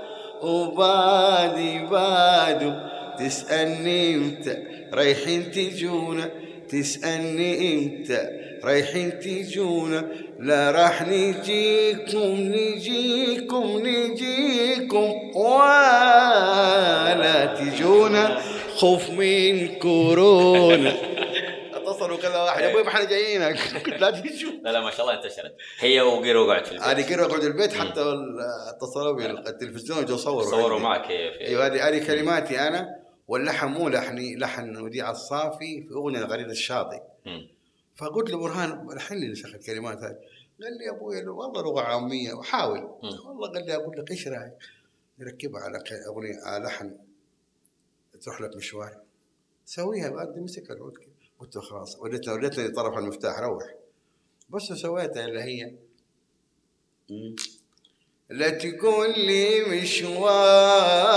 [0.45, 2.95] وبعد بعده.
[3.19, 4.57] تسألني إمتى
[4.93, 6.29] رايحين تجونا؟
[6.69, 8.27] تسألني إمتى
[8.63, 10.05] رايحين تجونا؟
[10.39, 18.37] لا راح نجيكم نجيكم نجيكم ولا تجونا.
[18.75, 20.93] خوف من كورونا.
[22.35, 23.57] كذا واحد أبوي ما إحنا جايينك.
[24.01, 25.55] لا تجوا لا لا ما شاء الله انتشرت.
[25.79, 26.87] هي وقر وقعد في البيت.
[26.87, 28.13] هذه كده اقعد البيت حتى
[28.69, 30.83] اتصلوا بالتلفزيون وجو صوروا صوروا عندي.
[30.83, 32.87] معك في أيوه هذه هذه كلماتي أنا
[33.27, 37.01] واللحن مو لحني لحن وديع الصافي في أغنية غريب الشاطئ.
[37.25, 37.47] مم.
[37.95, 40.17] فقلت لبرهان الحين لي شيخ الكلمات هذه
[40.63, 42.79] قال لي أبوي والله لغة عامية وحاول.
[43.25, 44.53] والله قال لي أقول لك إيش رأيك؟
[45.19, 46.97] نركبها على أغنية على لحن
[48.21, 48.97] تروح لك مشوار.
[49.65, 51.14] سويها بعد مسك العود كده.
[51.39, 53.63] قلت له خلاص وديتني وديتني طرف المفتاح روح.
[54.49, 55.71] بس سويتها اللي هي.
[58.29, 61.15] لا تقول لي مشوار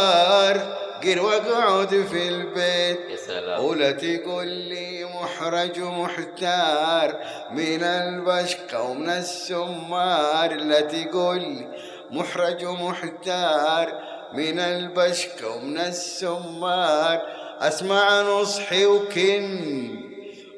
[1.03, 3.11] قر واقعد في البيت.
[3.11, 3.65] يا سلام.
[3.65, 10.55] ولا تقول لي محرج ومحتار من البشقة ومن السمار.
[10.55, 11.69] لا تقول لي
[12.11, 17.38] محرج ومحتار من البشقة ومن السمار.
[17.61, 19.49] أسمع نصحي وكن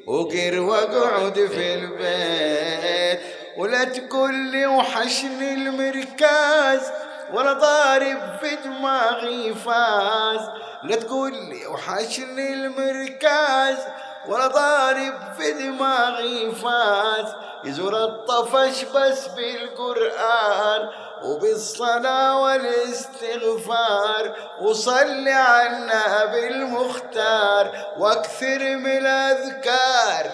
[0.07, 3.19] وقر واقعد في البيت.
[3.57, 6.91] ولا تقول لي وحشني المركز
[7.33, 10.49] ولا ضارب في دماغي فاز.
[10.83, 13.77] لا تقول لي وحشني المركز
[14.27, 17.33] ولا ضارب في دماغي فاز.
[17.65, 20.89] يزور الطفش بس بالقرآن
[21.23, 30.31] وبالصلاة والاستغفار وصلي على النبي المختار وأكثر من الأذكار.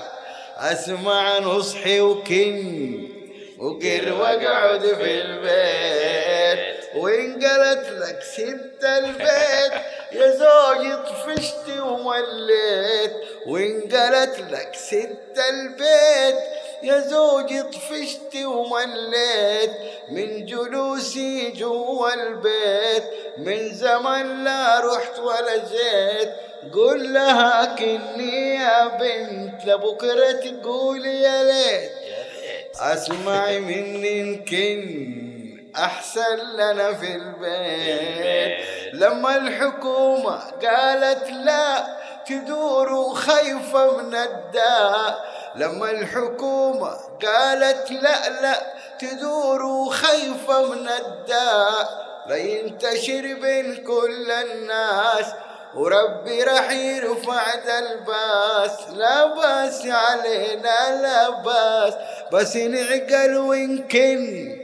[0.58, 3.08] أسمع نصحي وكن
[3.60, 6.78] وقر واقعد في البيت.
[6.96, 9.74] وإن قالت لك ست البيت
[10.12, 13.14] يا زوجي طفشت ومليت.
[13.48, 19.72] وإن قالت لك ست البيت يا زوجي طفشت ومليت
[20.10, 23.04] من جلوسي جوا البيت.
[23.38, 26.30] من زمن لا رحت ولا جيت.
[26.74, 31.92] قول لها كني يا بنت لبكرة تقولي يا ليت.
[32.80, 35.18] اسمعي مني يمكن
[35.76, 38.68] أحسن لنا في البيت.
[38.94, 45.37] لما الحكومة قالت لا تدور خايفة من الداء.
[45.58, 55.26] لما الحكومة قالت لا لا تدور خايفة من الداء لينتشر بين كل الناس.
[55.76, 58.90] وربي راح يرفع ذا الباس.
[58.96, 61.94] لا باس علينا لا باس.
[62.34, 64.58] بس نعقل ونكن.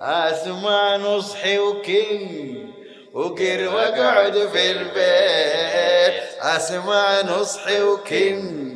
[0.00, 2.68] اسمع نصحي وكن.
[3.14, 6.22] وقر واقعد في البيت.
[6.40, 8.71] اسمع نصحي وكن.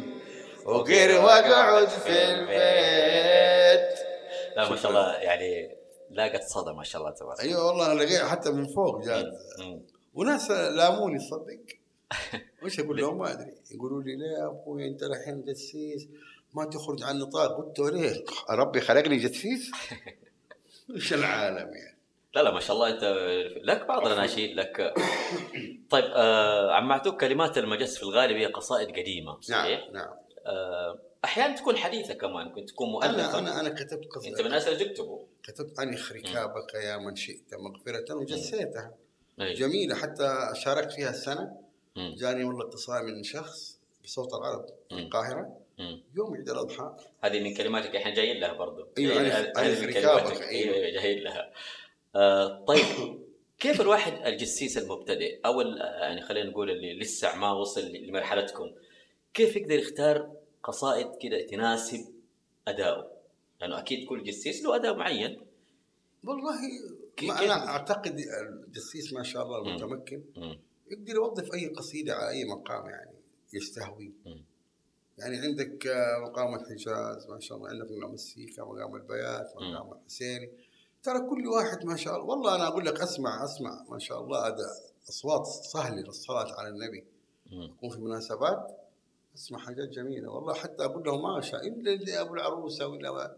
[0.66, 3.98] وقر واقعد في البيت.
[4.56, 5.76] لا ما شاء الله يعني
[6.10, 7.40] لاقت صدى ما شاء الله تبارك.
[7.40, 9.26] أيوه والله لقيت حتى من فوق جات.
[10.14, 11.58] وناس لاموني تصدق
[12.62, 13.54] وش أقول لهم؟ ما أدري.
[13.70, 16.08] يقولوا لي ليه يا أبوي أنت الحين جسيس
[16.54, 19.70] ما تخرج عن النطاق قلت له ليه ربي خلقني جسيس
[20.94, 21.96] إيش العالم يعني؟
[22.34, 23.04] لا لا ما شاء الله أنت
[23.64, 24.94] لك بعض الأناشيد لك.
[25.90, 30.14] طيب آه عم معتوق كلمات المجس في الغالب هي قصائد قديمة صحيح؟ نعم نعم.
[31.24, 33.38] أحيانا تكون حديثة كمان كنت تكون مؤلفة.
[33.38, 37.54] أنا أنا كتبت أنت قصيده من الناس اللي تكتبوا كتبت انخ ركابك يا من شئت
[37.54, 38.94] مغفرة وجسيتها.
[39.38, 41.56] جميلة حتى شاركت فيها السنة.
[41.96, 42.14] مم.
[42.18, 44.98] جاني والله اتصال من شخص بصوت العرب في.
[44.98, 45.56] القاهرة.
[45.78, 46.02] مم.
[46.16, 46.96] يوم عيد الأضحى.
[47.24, 48.52] هذه من كلماتك إحنا جايين لها
[49.14, 50.42] جايين- ألف- هذه من كلماتك.
[50.42, 50.48] أيوة.
[50.48, 51.52] أيوه أيوة، جايين لها.
[52.16, 52.82] آه طيب
[53.58, 58.70] كيف الواحد الجسيس المبتدئ؟ أو يعني خلينا نقول اللي لسه ما وصل لمرحلتكم.
[59.34, 62.06] كيف يقدر يختار قصائد كده تناسب
[62.68, 63.10] أداؤه؟
[63.60, 65.40] لأنه أكيد كل جسيس له أداء معين
[66.24, 66.54] والله
[67.22, 68.18] ما أنا أعتقد
[68.66, 70.22] الجسيس ما شاء الله المتمكن.
[70.90, 73.16] يقدر يوظف أي قصيدة على أي مقام يعني
[73.52, 74.12] يستهوي.
[75.18, 79.52] يعني عندك آه، مقام الحجاز ما شاء الله عندك مقام السيكا مقام البيات.
[79.56, 80.50] مقام الحسيني
[81.02, 84.46] ترى كل واحد ما شاء الله والله أنا أقول لك أسمع أسمع ما شاء الله
[84.46, 84.64] هذا
[85.08, 87.04] أصوات سهلة للصلاة على النبي.
[87.50, 88.85] يكون في مناسبات
[89.36, 90.30] اسمع حاجات جميلة.
[90.30, 93.36] والله حتى أقول له ما شاء إلا اللي أبو العروسة ولا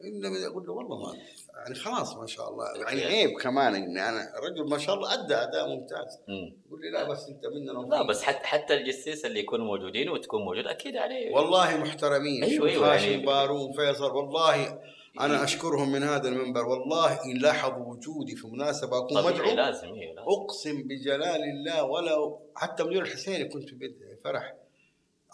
[0.00, 1.18] إلا أقول له والله ما
[1.58, 2.64] يعني خلاص ما شاء الله.
[2.76, 6.18] يعني عيب كمان إني أنا رجل ما شاء الله أدى أداء ممتاز.
[6.28, 6.56] مم.
[6.66, 8.06] يقول لي لا بس أنت مننا لا.
[8.06, 11.34] بس حتى حتى الجسيس اللي يكونوا موجودين وتكون موجود أكيد عليه.
[11.34, 12.50] والله محترمين.
[12.56, 14.78] شوف أيوة، هاشم يعني- بارون فيصل والله
[15.20, 16.66] أنا أشكرهم من هذا المنبر.
[16.66, 20.28] والله إن لاحظوا وجودي في مناسبة أكون مدعو لازم أيوه لازم.
[20.28, 24.54] أقسم بجلال الله ولو حتى منير الحسيني كنت في بيت فرح.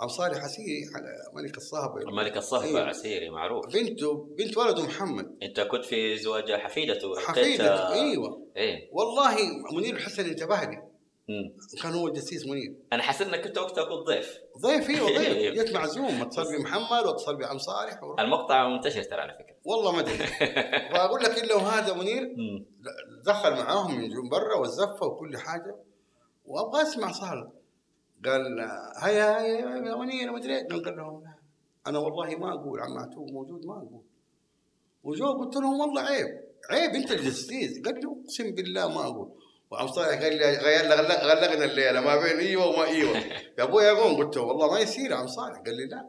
[0.03, 0.85] عم صالح عسيري
[1.35, 2.01] ملك الصهبة.
[2.01, 2.81] الملك الصهبة أيوة.
[2.88, 3.67] عسيري معروف.
[3.75, 5.37] بنته بنت ولده محمد.
[5.43, 8.47] أنت كنت في زواج حفيدته حفيدة أتيت- أيوه.
[8.57, 8.88] إيه.
[8.93, 9.37] والله
[9.73, 10.83] منير الحسن انتبه لي.
[11.83, 12.75] كان هو الجسيس منير.
[12.93, 15.19] أنا حسيت إنك كنت وقتها كنت ضيف ضيف إيوه ضيف.
[15.37, 15.55] أيوة.
[15.55, 18.21] جيت معزوم اتصل بمحمد واتصل بعم صالح ورحت.
[18.21, 19.55] المقطع منتشر ترى على فكرة.
[19.65, 20.15] والله ما أدري.
[20.95, 22.35] واقول لك الا وهذا منير.
[23.27, 25.77] دخل معاهم من برا والزفة وكل حاجة
[26.45, 27.49] وأبغى أسمع صالح
[28.25, 28.61] قال
[29.03, 30.61] هيا هيا يا منير ما أدري.
[30.63, 31.35] قال لهم لا
[31.87, 34.03] أنا والله ما أقول عم معتوق موجود ما أقول.
[35.05, 36.29] وجو قلت لهم والله عيب
[36.71, 37.83] عيب أنت الجسيس.
[37.85, 39.29] قال لي أقسم بالله ما أقول.
[39.71, 43.17] وعم صالح قال لي غير غلق- غلقنا الليلة ما بين إيوه وما إيوه.
[43.59, 46.09] يا أبوي قوم قلت له والله ما يصير يا عم صالح قال لي لا.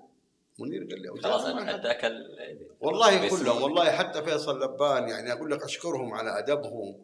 [0.59, 3.29] منير قال لي خلاص اداك ال- والله.
[3.29, 6.95] كلهم والله حتى فيصل لبان يعني أقول لك أشكرهم على أدبهم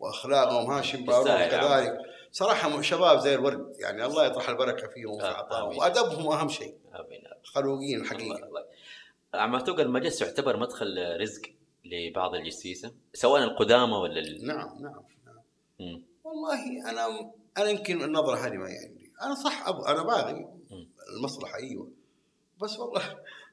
[0.00, 1.26] وأخلاقهم هاشم بارون.
[1.26, 1.98] كذلك.
[2.32, 5.78] صراحة شباب زي الورد يعني الله يطرح البركة فيهم آه، آمين.
[5.78, 7.22] وأدبهم أهم شيء آمين.
[7.44, 8.64] خلوقين حقيقه الله.
[9.34, 11.42] عم توقع المجس يعتبر مدخل رزق
[11.84, 14.46] لبعض الجسيسة سواء القدامى ولا ال...
[14.46, 15.40] نعم نعم نعم
[15.80, 16.02] مم.
[16.24, 20.46] والله أنا أنا يمكن النظرة هذه ما يعني أنا صح أبو أنا باغي.
[21.16, 21.90] المصلحة أيوه
[22.62, 23.02] بس والله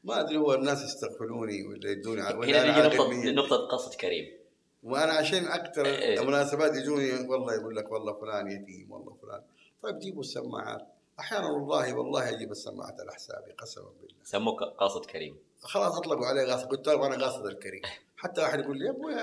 [0.03, 3.31] ما أدري هو الناس يستغفلوني ولا يدوني على- ولا هنا نجي.
[3.31, 4.37] نقطة قصد كريم
[4.85, 6.21] وأنا عشان أكثر إيه.
[6.21, 9.41] المناسبات يجوني والله يقول لك والله فلان يتيم والله فلان.
[9.81, 10.87] طيب جيبوا السماعات.
[11.19, 14.23] أحيانا والله والله أجيب السماعات على حسابي قسما بالله.
[14.23, 15.37] سموك قاصد كريم.
[15.59, 16.67] خلاص أطلقوا عليه قاصد.
[16.67, 17.81] قلت لهم أنا قاصد الكريم.
[18.17, 19.15] حتى واحد يقول لي يا أبوي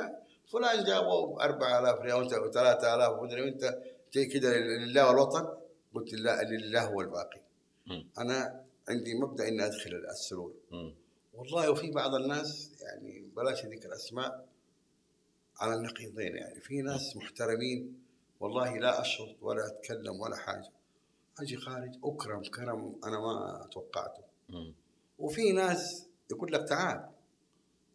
[0.53, 3.79] فلان جابوا 4000 ريال وأنت 3000 ومدري وانت
[4.13, 5.49] جاي كذا لله والوطن.
[5.95, 7.41] قلت لا لله والباقي.
[7.87, 8.09] مم.
[8.19, 10.53] أنا عندي مبدأ إني أدخل السرور.
[11.35, 14.52] والله وفي بعض الناس يعني بلاش ذكر أسماء
[15.63, 16.61] على النقيضين يعني.
[16.61, 18.03] في ناس محترمين
[18.41, 20.71] والله لا أشرط ولا أتكلم ولا حاجة.
[21.41, 24.23] أجي خارج أكرم كرم أنا ما توقعته.
[24.49, 24.75] مم.
[25.19, 27.09] وفي ناس يقول لك تعال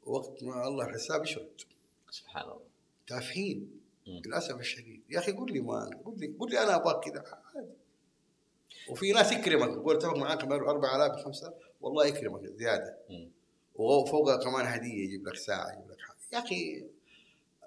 [0.06, 1.62] وقت ما الله الحساب يشرد
[2.10, 2.60] سبحان الله.
[3.08, 3.82] تافهين.
[4.08, 5.04] للأسف الشديد.
[5.10, 7.24] يا أخي قول لي ما قول لي قول لي أنا أبغاك كذا.
[7.56, 7.74] عادي.
[8.90, 12.98] وفي ناس يكرمك يقول اتفق معاك ب 4000 5000 والله يكرمك زيادة.
[13.76, 16.18] وفوقها كمان هدية يجيب لك ساعة يجيب لك حاجة.
[16.34, 16.86] يا أخي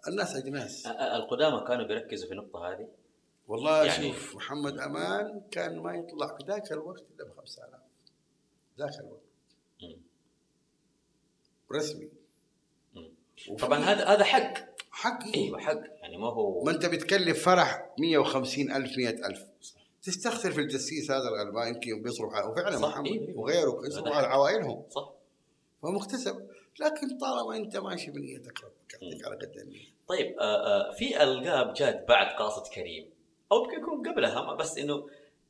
[0.08, 0.86] الناس أجناس.
[0.86, 2.88] القدامى كانوا بيركزوا في النقطة هذه؟
[3.48, 7.80] والله يعني- شوف محمد أمان كان ما يطلع في ذاك الوقت إلا ب 5000
[8.78, 9.22] ذاك الوقت.
[9.82, 9.96] مم.
[11.72, 12.08] رسمي.
[12.94, 13.56] مم.
[13.56, 14.54] طبعا هذا هذا حق.
[14.90, 15.80] حقي أيوه حق.
[16.02, 19.46] يعني ما هو ما أنت بتكلف فرح 150 ألف 100 ألف.
[20.02, 23.36] تستخسر في الجسيس هذا الغلبان يمكن بيصرف على وفعلا صح، محمد إيه، إيه.
[23.36, 24.16] وغيره هذا يصرفوا حق.
[24.16, 24.84] على عوائلهم.
[24.90, 25.12] صح.
[25.82, 26.49] فمكتسب.
[26.80, 29.26] لكن طالما أنت ماشي بنيتك ربك يعطيك.
[29.26, 30.44] على قد النية طيب آه
[30.90, 33.10] آه في ألقاب جات بعد قاصد كريم
[33.52, 35.06] أو يمكن يكون قبلها بس إنه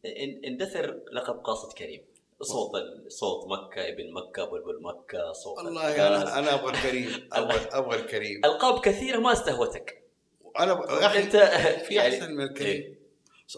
[0.06, 2.02] إن- اندثر لقب قاصد كريم
[2.42, 2.70] صوت
[3.08, 6.22] صوت مكة ابن مكة بلبل مكة صوت والله الحجاز.
[6.22, 10.02] أنا أنا أبغى الكريم أبغى أبغى الكريم ألقاب كثيرة ما استهوتك
[10.58, 10.82] أنا ب-
[11.16, 11.36] انت
[11.86, 13.00] في يعني أحسن من الكريم إيه.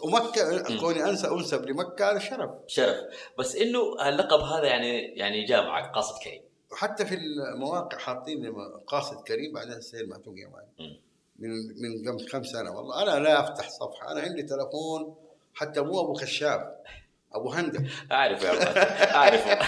[0.03, 0.79] ومكة مم.
[0.79, 2.95] كوني أنسى انسب لمكه هذا شرف شرف
[3.39, 6.41] بس إنه اللقب هذا يعني يعني جاء معك قاصد كريم
[6.73, 8.55] وحتى في المواقع حاطين
[8.87, 11.01] قاصد كريم بعدين سير معتوق يماني.
[11.39, 11.49] من
[11.81, 13.03] من قبل كم سنة والله.
[13.03, 15.15] أنا لا أفتح صفحة أنا عندي تلفون
[15.53, 16.61] حتى مو أبو كشاف
[17.33, 19.59] أبو هندة أعرف يا أعرفه.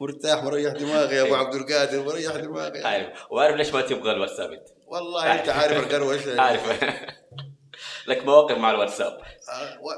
[0.00, 2.84] مرتاح مريح دماغي يا أبو عبد القادر مريح دماغي.
[2.84, 3.32] أعرف.
[3.32, 4.68] وأعرف ليش ما تبغى الواتساب أنت.
[4.86, 6.84] والله أنت عارف القروش أعرف.
[8.06, 9.20] لك مواقف مع الواتساب.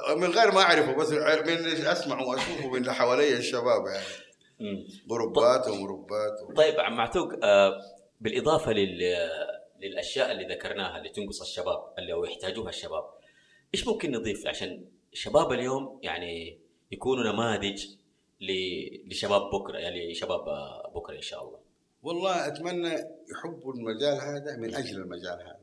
[0.09, 4.30] آه، من غير ما أعرفه بس من اسمع واشوفه من اللي حوالي الشباب يعني.
[4.61, 4.87] مم.
[5.09, 6.53] جروبات ومربات و...
[6.55, 7.81] طيب عم معتوق آه،
[8.21, 9.01] بالإضافة لل
[9.81, 13.05] للأشياء اللي ذكرناها اللي تنقص الشباب اللي هو يحتاجوها الشباب
[13.75, 16.59] إيش ممكن نضيف عشان شباب اليوم يعني
[16.93, 17.87] يكونوا نماذج
[18.41, 21.59] ل- لشباب بكرة يعني شباب آه، بكرة إن شاء الله
[22.03, 22.95] والله أتمنى
[23.33, 25.61] يحبوا المجال هذا من أجل المجال هذا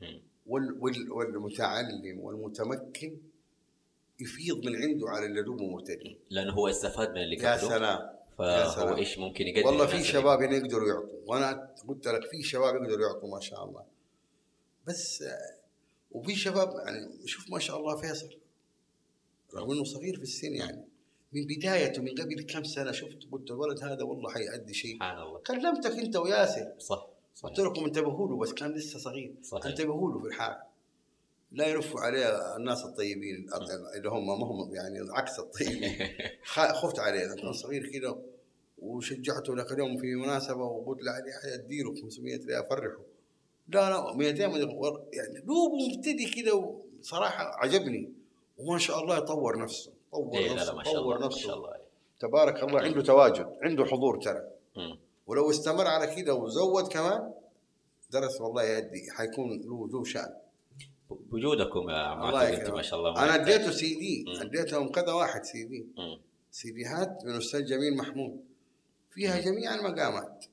[0.00, 0.22] مم.
[0.46, 0.76] وال...
[0.82, 1.12] وال...
[1.12, 3.16] والمتعلم والمتمكن
[4.20, 7.98] يفيض من عنده على اللي دوبه مبتدئ لأنه هو استفاد من اللي يا قبله سلام.
[8.40, 8.94] يا فهو سلام.
[8.94, 11.18] إيش ممكن يقدم والله في شباب هنا يقدروا يعطوا.
[11.26, 13.84] وأنا قلت لك في شباب يقدروا يعطوا ما شاء الله.
[14.86, 15.24] بس
[16.10, 18.36] وفي شباب يعني شوف ما شاء الله فيصل.
[19.54, 20.84] رغم إنه صغير في السن يعني.
[21.32, 24.94] من بدايته من قبل كم سنة شفت قلت الولد هذا والله حيأدي شيء.
[24.94, 25.38] سبحان الله.
[25.38, 26.72] كلمتك أنت وياسر.
[26.78, 27.06] صح.
[27.34, 27.48] صح.
[27.48, 29.34] قلت لكم انتبهوا له بس كان لسه صغير.
[29.66, 30.56] انتبهوا له في الحال.
[31.52, 33.46] لا يرفوا عليه الناس الطيبين
[33.96, 36.08] اللي هم ما هم يعني عكس الطيبين
[36.80, 38.18] خفت عليه لما كان صغير كذا
[38.78, 42.98] وشجعته لك اليوم في مناسبة وقلت له علي اديله 500 ريال افرحه
[43.68, 48.12] لا لا 200 ور- يعني دوبه مبتدي كذا صراحة عجبني.
[48.58, 51.26] وما شاء الله يطور نفسه طور إيه لا نفسه لا ما شاء الله طور ما
[51.26, 51.40] نفسه.
[51.40, 51.76] شاء الله.
[52.20, 54.42] تبارك الله عنده تواجد عنده حضور ترى.
[55.26, 57.32] ولو استمر على كده وزود كمان
[58.10, 60.34] درس والله يدي حيكون له ذو شأن.
[61.10, 62.76] بوجودكم يا عم الله معتوق أنتم يكرمك.
[62.76, 63.34] ما شاء الله أنا.
[63.34, 64.24] أديته سي دي.
[64.40, 66.20] اديتهم كذا واحد سي دي مم.
[66.50, 68.44] سيديهات من الاستاذ جميل محمود
[69.10, 70.44] فيها جميع المقامات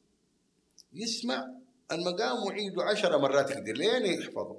[0.94, 1.48] يسمع
[1.92, 4.58] المقام ويعيده عشرة مرات يقدر لين يحفظه.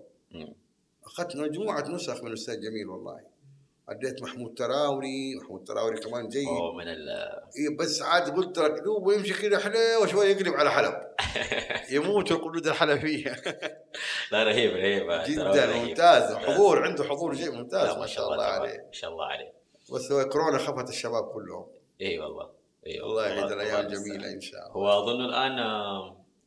[1.04, 3.20] أخذت مجموعة نسخ من الاستاذ جميل والله
[3.88, 6.48] اديت محمود تراوري محمود تراوري كمان جيد.
[6.48, 7.08] أوه من ال
[7.58, 10.94] إيه بس عاد قلت لك دوب ويمشي كذا حلو وشوي يقلب على حلب.
[11.96, 13.36] يموت القرود الحلبيه
[14.32, 15.22] لا رهيب رهيب.
[15.28, 15.76] جدا.
[15.76, 16.34] ممتاز.
[16.34, 18.44] حضور عنده حضور شيء ممتاز ما شاء الله.
[18.44, 18.78] عليه.
[18.86, 19.52] ما شاء الله عليه.
[19.92, 21.66] بس كورونا خفت الشباب كلهم.
[22.00, 22.50] إي والله
[22.86, 23.86] إي الله يعيد الأيام.
[23.86, 24.72] جميلة إن شاء الله.
[24.72, 25.56] هو أظن الآن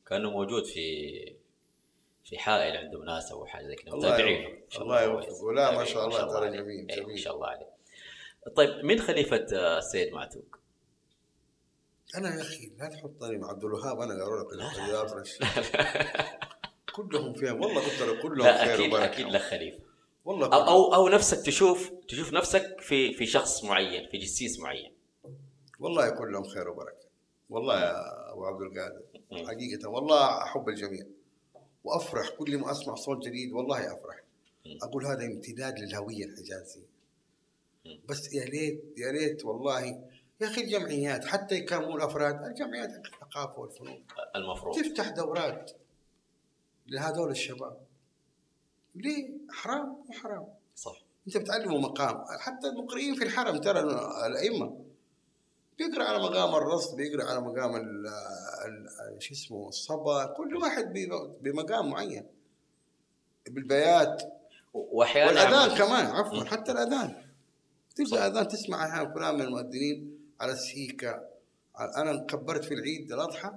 [0.08, 1.39] كأنه موجود في
[2.30, 4.48] في حائل عنده مناسبه وحاجه زي كذا متابعينه
[4.82, 5.28] الله كويس.
[5.28, 5.54] يوفقه.
[5.54, 5.84] لا، ما متابعينه.
[5.84, 6.58] شاء الله ترى.
[6.58, 7.20] جميل، إيه، ما جميل.
[7.20, 7.70] شاء الله عليه
[8.56, 10.58] طيب مين خليفة آه، السيد معتوق؟
[12.18, 14.66] أنا يا أخي لا تحطني مع عبد الوهاب أنا لا، لا.
[14.68, 15.40] الخيار فرش
[16.96, 19.80] كلهم فيهم والله قلت لك كلهم لا خير أكيد أكيد لك خليفة
[20.26, 20.68] والله أو كلهم.
[20.68, 24.94] أو أو نفسك تشوف تشوف نفسك في في شخص معين في جسيس معين
[25.80, 27.10] والله كلهم خير وبركة
[27.50, 27.94] والله يا
[28.34, 29.02] أبو عبد القادر.
[29.48, 31.04] حقيقة والله أحب الجميع
[31.84, 34.24] وأفرح كل ما أسمع صوت جديد والله أفرح.
[34.84, 36.90] أقول هذا امتداد للهوية الحجازيه.
[38.10, 39.86] بس يا ريت يا ريت والله.
[40.42, 44.04] يا أخي الجمعيات حتى كان مو الأفراد الجمعيات الثقافة والفنون.
[44.36, 44.76] المفروض.
[44.76, 45.72] تفتح دورات
[46.88, 47.78] لهذول الشباب.
[48.96, 50.48] ليه؟ حرام مو حرام.
[50.76, 51.02] صح.
[51.28, 52.26] أنت بتعلمه مقام.
[52.40, 53.80] حتى المقرئين في الحرم ترى
[54.28, 54.86] الأئمة.
[55.78, 57.76] بيقرا على مقام الرصد بيقرا على مقام
[59.20, 60.94] شو اسمه الصبا كل واحد
[61.42, 62.26] بمقام معين.
[63.46, 64.24] بالبيات.
[64.74, 66.44] واحيانا والأذان كمان عفوا.
[66.44, 67.16] حتى الأذان.
[67.96, 71.30] تبدا أذان تسمع أحيانا فلان من المؤذنين على السيكه
[71.98, 73.52] أنا كبرت في العيد الأضحى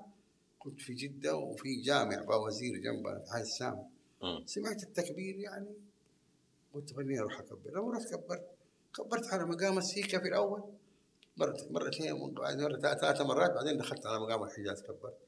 [0.59, 3.89] كنت في جدة وفي جامع باوزير جنبنا في حي السام.
[4.47, 5.75] سمعت التكبير يعني
[6.75, 7.71] قلت خليني أروح أكبر.
[7.71, 8.47] لما رحت كبرت
[8.97, 10.63] كبرت على مقام السيكه في الأول.
[11.37, 15.18] مرت مرتين بعد مرة ثلاث مرات بعدين دخلت على مقام الحجاز كبرت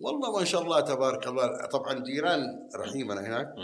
[0.00, 3.54] والله ما شاء الله تبارك الله طبعا جيران رحيمنا هناك.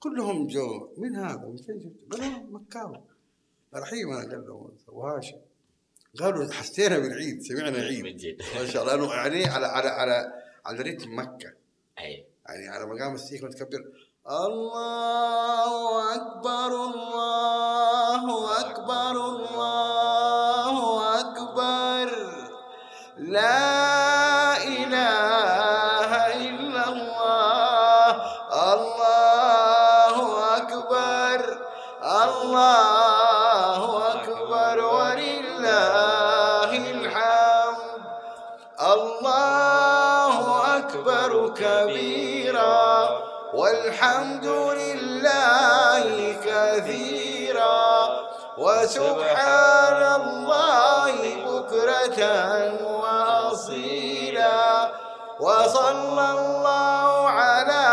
[0.00, 3.00] كلهم جو من هذا؟ من فين جبت؟ قالوا مكاوي
[3.74, 5.36] رحيم أنا قال له وهاشم
[6.20, 8.04] قالوا حسينا بالعيد سمعنا عيد
[8.56, 10.32] ما شاء الله لأنه يعني على على على
[10.66, 11.52] على رتم مكة.
[11.98, 12.26] أي.
[12.48, 13.84] يعني على مقام السيخ متكبر.
[14.30, 18.24] الله أكبر الله
[18.60, 19.59] أكبر الله
[48.90, 51.14] وسبحان الله
[51.46, 52.20] بكرة
[52.82, 54.58] وأصيلا.
[55.40, 57.86] وصلى الله على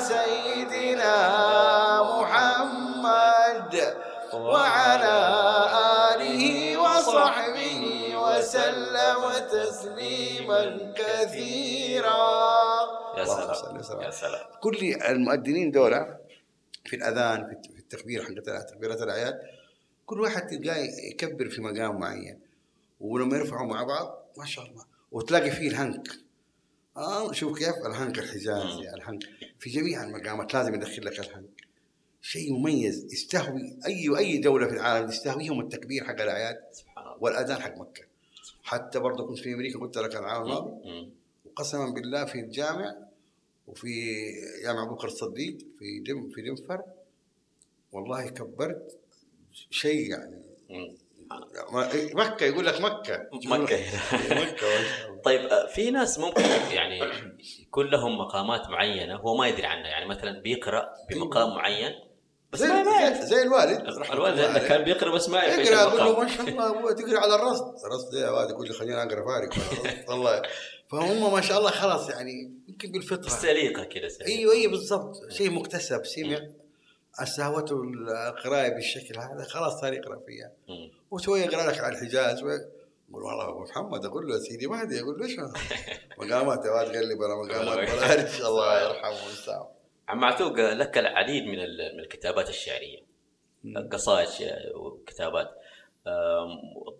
[0.00, 1.16] سيدنا
[2.02, 3.74] محمد
[4.34, 5.18] وعلى
[6.12, 6.44] آله
[6.76, 7.82] وصحبه
[8.16, 10.60] وسلم تسليما
[10.92, 12.28] كثيرا.
[13.16, 13.80] يا سلام.
[14.02, 14.46] يا سلام.
[14.60, 14.78] كل
[15.08, 16.00] المؤذنين دولة
[16.84, 17.40] في الأذان
[17.72, 18.34] في التكبير حق
[18.70, 19.40] تكبيرات الأعياد
[20.06, 20.76] كل واحد تلقاه
[21.10, 22.40] يكبر في مقام معين.
[23.00, 24.84] ولما يرفعوا مع بعض ما شاء الله.
[25.12, 26.08] وتلاقي فيه الهنك.
[26.96, 29.22] آه شوف كيف؟ الهنك الحجازي الهنك.
[29.58, 31.66] في جميع المقامات لازم يدخل لك الهنك.
[32.22, 33.04] شيء مميز.
[33.12, 36.60] يستهوي أي أي دولة في العالم يستهويهم التكبير حق الأعياد
[37.20, 38.02] والأذان حق مكة.
[38.62, 41.12] حتى برضه كنت في أمريكا قلت لك العام الماضي.
[41.44, 42.96] وقسما بالله في الجامع
[43.66, 44.12] وفي
[44.62, 46.82] جامع بكر الصديق في دم في دنفر
[47.92, 48.98] والله كبرت
[49.70, 50.44] شيء يعني.
[51.72, 53.28] ما- مكة يقول لك مكة.
[53.40, 54.56] شاء الله
[55.24, 56.42] طيب آه، في ناس ممكن
[56.72, 57.00] يعني
[57.62, 59.88] يكون لهم مقامات معينة هو ما يدري عنها.
[59.88, 61.92] يعني مثلا بيقرأ بمقام معين
[62.52, 63.20] بس زي, ما يعرف.
[63.20, 63.80] زي, الوالد.
[64.12, 64.68] الوالد عليه.
[64.68, 67.84] كان بيقرأ بس ما يعرف إيش اقرا أقول له ما شاء الله تقرأ على الرصد.
[67.86, 69.54] الرصد يا واد يقول لي خليني أقرأ فارق.
[70.10, 70.42] والله.
[70.90, 74.28] فهم ما شاء الله خلاص يعني يمكن بالفطره سليقة كذا سليقة.
[74.28, 75.14] أيوه أيوه بالضبط.
[75.30, 76.38] شيء مكتسب سمع
[77.24, 80.52] سهوته القراءة بالشكل هذا خلاص صار يقرا فيها.
[80.68, 80.90] مم.
[81.10, 82.60] وشويه يقرأ لك على الحجاز يقول
[83.10, 85.52] والله أبو محمد أقول له سيدي مهدي أقول له هذا؟
[86.18, 89.70] مقامات يا واد قلب ولا مقامات ولا شاء الله يرحمه ويسامحه.
[90.08, 91.58] عم معتوق لك العديد من
[91.96, 92.98] من الكتابات الشعرية.
[93.92, 94.28] قصائد
[94.74, 95.48] وكتابات.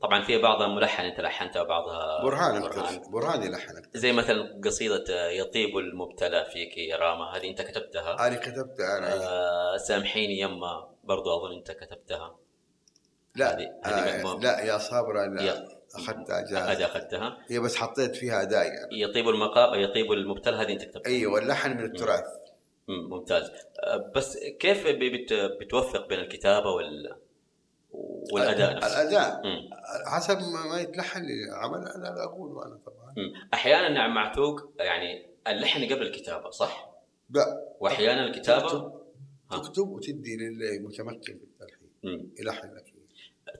[0.02, 5.76] طبعا في بعضها ملحن أنت لحنتها وبعضها برهان برهان برهان يلحنك زي مثلا قصيدة يطيب
[5.78, 9.14] المبتلى فيك يا راما هذه أنت كتبتها؟ أنا كتبت أنا.
[9.14, 12.36] آه سامحيني يما برضو أظن أنت كتبتها.
[13.36, 14.38] لا هذه- هذه آه.
[14.40, 15.68] لا يا صابره لا يا.
[15.94, 19.00] اخذتها هذه جاهزه أخذتها؟ هي بس حطيت فيها أداء يعني.
[19.02, 21.10] يطيب المقام يطيب المبتلى هذه أنت كتبتها.
[21.10, 22.24] أيوه اللحن من التراث.
[22.88, 23.50] مم، ممتاز.
[23.84, 24.86] آه بس كيف
[25.60, 27.16] بتوفق بين الكتابة وال
[28.32, 29.42] والأداء نفسه الأداء.
[30.06, 30.38] حسب
[30.70, 33.32] ما يتلحن لي عمل أنا أقول أنا طبعا مم.
[33.54, 36.90] أحيانا عم معتوق يعني اللحن قبل الكتابة صح؟
[37.30, 38.92] لا وأحيانا الكتابة تكتب.
[39.50, 42.28] تكتب وتدي للمتمكن في التلحين مم.
[42.40, 42.94] يلحن لك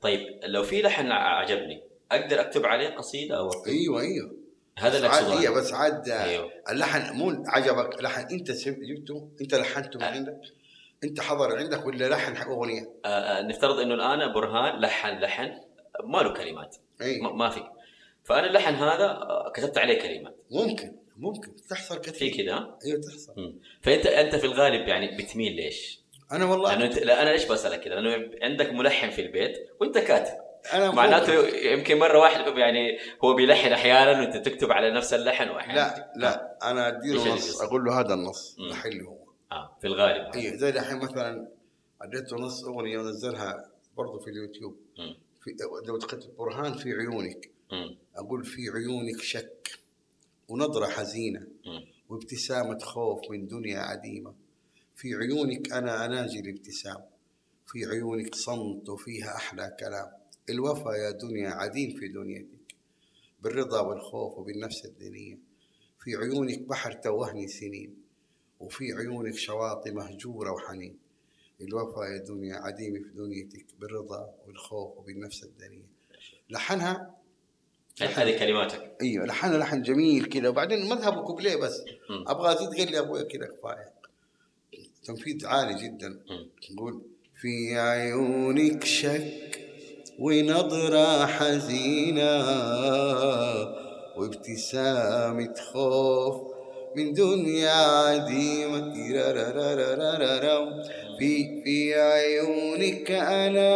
[0.03, 1.82] طيب لو في لحن عجبني
[2.12, 4.37] أقدر أكتب عليه قصيدة أو أكتب أيوه أيوه
[4.78, 5.09] هذا اللي
[5.41, 5.57] هي أنا.
[5.57, 10.09] بس عاد أيوه اللحن مو عجبك لحن أنت جبته أنت لحنته من أه.
[10.11, 10.41] عندك
[11.05, 15.50] انت حضر عندك ولا لحن حق اغنية؟ آه، آه، نفترض انه الآن برهان لحن لحن
[16.05, 16.76] ما له كلمات.
[17.02, 17.20] إي.
[17.20, 17.61] ما في.
[18.24, 20.36] فأنا اللحن هذا آه، كتبت عليه كلمات.
[20.50, 21.57] ممكن ممكن.
[21.70, 26.00] تحصل في كثير كذا أيوه تحصل فانت أنت في الغالب يعني بتميل ليش؟
[26.32, 29.98] أنا والله لأنه انت لا أنا ليش بسألك كذا؟ لأنه عندك ملحن في البيت وأنت
[29.98, 30.44] كاتب.
[30.72, 35.74] أنا معناته يمكن مرة واحد يعني هو بيلحن أحيانا وأنت تكتب على نفس اللحن وأحيانا.
[35.74, 36.59] لا لا.
[36.70, 38.68] أنا أديله نص؟ أقول له هذا النص مم.
[38.68, 39.23] لحن هو.
[39.53, 41.49] آه في الغالب اي زي الحين مثلا
[42.03, 44.76] اديته نص أغنية ونزلها برضه في اليوتيوب.
[45.42, 47.97] في لو تكتب برهان في عيونك مم.
[48.16, 49.68] أقول في عيونك شك
[50.49, 51.84] ونظرة حزينة مم.
[52.09, 54.34] وابتسامة خوف من دنيا عديمة
[54.97, 57.03] في عيونك أنا أناجي الابتسام
[57.66, 60.12] في عيونك صمت وفيها أحلى كلام
[60.51, 62.74] الوفا يا دنيا عديم في دنيتك
[63.42, 65.38] بالرضا والخوف وبالنفس الدينيه
[66.01, 68.03] في عيونك بحر توهني سنين
[68.61, 70.98] وفي عيونك شواطئ مهجورة وحنين.
[71.61, 75.86] الوفا يا دنيا عديم في دنيتك بالرضا والخوف وبالنفس الدنيه
[76.50, 77.14] لحنها؟
[78.00, 78.96] هذه كلماتك.
[79.02, 81.84] أيوه لحنها لحن جميل كذا وبعدين مذهبه كوبليه بس.
[82.11, 83.92] أبغى أزيد قال لي أبويا كذا كفاية.
[85.05, 86.20] تنفيذ عالي جدا.
[86.72, 87.02] نقول
[87.40, 89.61] في عيونك شك
[90.18, 92.44] ونظرة حزينة
[94.16, 96.53] وابتسامة خوف
[96.97, 98.95] من دنيا عديمة
[101.18, 103.74] في في عيونك أنا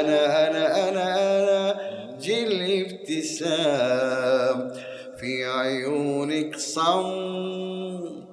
[0.00, 1.76] أنا أنا أنا أنا
[2.20, 4.72] جل ابتسام
[5.20, 8.26] في عيونك صمت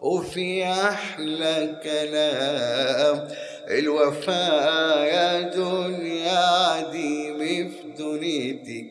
[0.00, 3.28] وفي أحلى كلام
[3.70, 7.38] الوفاء يا دنيا ديم
[7.70, 8.90] في دنيتك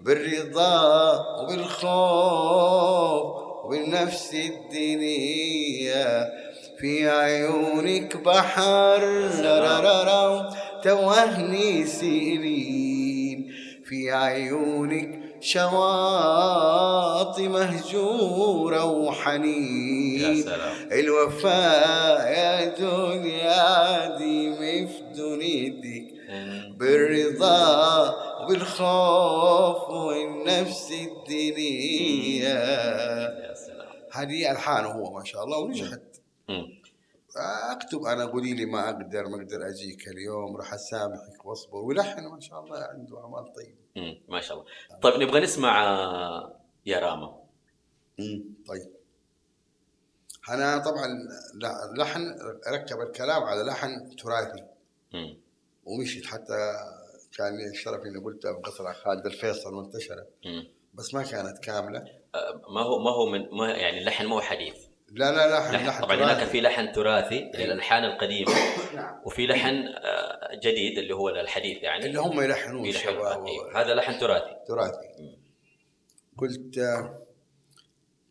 [0.00, 3.41] بالرضا وبالخوف
[3.72, 6.32] وبالنفس الدينية
[6.80, 9.28] في عيونك بحر
[10.84, 13.52] توهني سنين.
[13.84, 16.68] في عيونك شواطئ
[17.48, 20.20] مهجورة وحنين.
[20.20, 20.88] يا سلام.
[20.92, 24.52] الوفاء يا دنيا دي
[24.86, 26.12] في دنيتك.
[26.78, 33.41] بالرضا وبالخوف والنفس الدينية يا سلام
[34.12, 36.02] هذه ألحانه هو ما شاء الله ونجحت.
[37.70, 42.40] أكتب أنا قولي لي ما أقدر ما أقدر أجيك اليوم راح أسامحك واصبر ويلحن ما
[42.40, 44.20] شاء الله عنده أعمال طيبة.
[44.28, 44.70] ما شاء الله.
[45.00, 47.38] طيب نبغى نسمع آه، يا راما.
[48.68, 48.92] طيب.
[50.48, 51.08] أنا طبعا
[51.98, 52.38] لحن
[52.68, 54.64] ركب الكلام على لحن تراثي.
[55.84, 56.72] ومشيت حتى
[57.38, 60.28] كان لي الشرف إني قلتها بقصر خالد الفيصل وانتشرت.
[60.92, 61.98] بس ما كانت كاملة.
[62.34, 64.76] آه، ما هو ما هو من ما يعني اللحن مو حديث.
[65.08, 66.44] لا لا لحن لحن لحن طبعا هناك.
[66.44, 68.52] في لحن تراثي للألحان القديمة.
[68.96, 69.22] نعم.
[69.26, 72.06] وفي لحن آه، جديد اللي هو الحديث يعني.
[72.06, 73.80] اللي هم يلحنون يلحن الشباب أيوه.
[73.80, 74.56] هذا لحن تراثي.
[74.68, 75.36] تراثي.
[76.38, 77.22] قلت آه،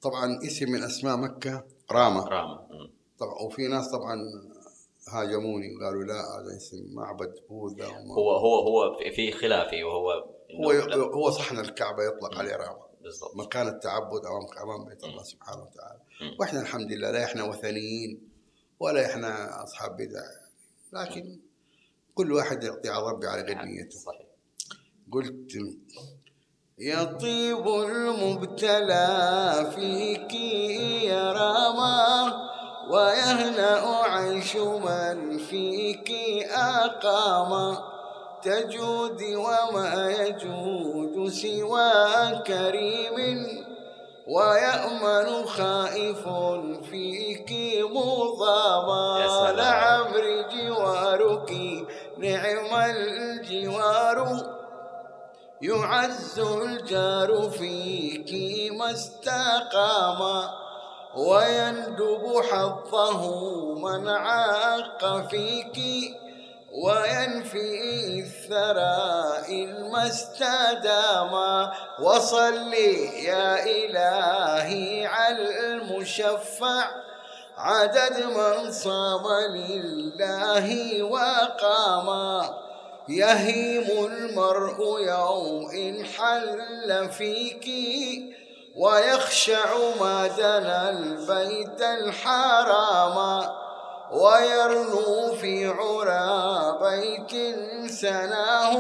[0.02, 2.24] طبعا اسم من أسماء مكة راما.
[2.24, 2.68] راما.
[3.20, 4.16] طبعا وفي ناس طبعا
[5.14, 7.86] هاجموني وقالوا لا هذا اسم معبد بوذا
[8.18, 10.72] هو هو هو في خلافي وهو هو
[11.02, 13.36] هو صحن الكعبة يطلق عليه راما بالضبط.
[13.36, 16.00] مكان التعبد امام أمام بيت الله سبحانه وتعالى.
[16.40, 18.30] وإحنا الحمد لله لا إحنا وثنيين
[18.80, 20.22] ولا إحنا أصحاب بدع.
[20.94, 21.40] لكن
[22.16, 24.00] كل واحد يعطي على ربي على قد نيته.
[24.00, 24.28] صحيح.
[25.12, 25.52] قلت
[26.78, 29.08] يطيب المبتلى
[29.76, 30.34] فيك
[31.04, 32.34] يا راما
[32.92, 36.12] ويهنأ عيش من فيك
[36.52, 37.78] أقام
[38.44, 41.92] تجود وما يجود سوى
[42.48, 43.18] كريم
[44.28, 46.24] ويأمن خائف
[46.90, 47.52] فيك
[47.92, 49.52] مضاما.
[49.52, 51.52] لعمر جوارك
[52.18, 54.18] نعم الجوار
[55.62, 58.32] يعز الجار فيك
[58.72, 60.50] ما استقام
[61.16, 63.22] ويندب حظه
[63.76, 65.78] من عاق فيك
[66.72, 71.34] وينفي الثراء ما استدام
[72.00, 72.74] وصل
[73.24, 76.86] يا إلهي على المشفع.
[77.58, 82.42] عدد من صام لله وقام.
[83.10, 87.68] يهيم المرء يوم إن حل فيك.
[88.76, 93.61] ويخشع ما دنا البيت الحرام.
[94.12, 97.56] ويرنو في عرى بيت
[97.92, 98.76] سناه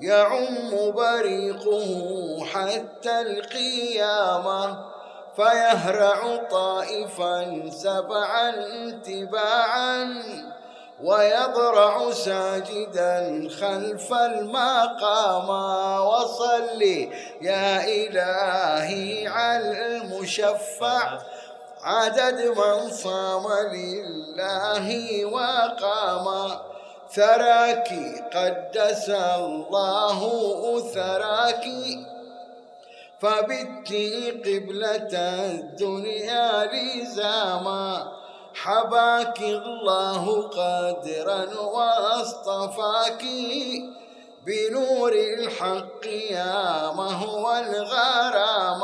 [0.00, 4.78] يعم بريقه حتى القيامة
[5.36, 8.50] فيهرع طائفا سبعا
[9.04, 10.22] تباعا
[11.02, 15.48] ويضرع ساجدا خلف المقام.
[16.06, 16.82] وصل
[17.40, 21.18] يا إلهي على المشفع
[21.84, 26.58] عدد من صام لله وقام.
[27.12, 27.88] ثراك
[28.34, 30.18] قدس الله
[30.94, 31.64] ثراك
[33.20, 33.88] فبت
[34.46, 35.14] قبلة
[35.44, 38.12] الدنيا لزاما.
[38.54, 43.24] حباك الله قادرا واصطفاك.
[44.46, 48.82] بنور الحق يا مهوى الغرام.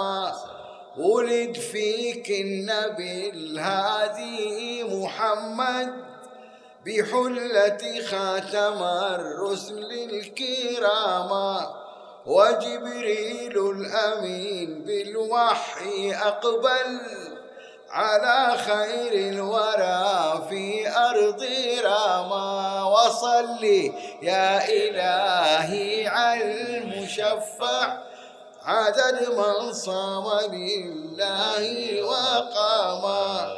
[0.99, 5.93] ولد فيك النبي الهادي محمد
[6.87, 11.61] بحلة خاتم الرسل الكرام
[12.27, 17.01] وجبريل الأمين بالوحي أقبل
[17.91, 21.47] على خير الورى في أرض
[21.85, 23.65] راما وصل
[24.23, 28.08] يا إلهي على المشفع.
[28.69, 33.49] عدد من صام لله وقام.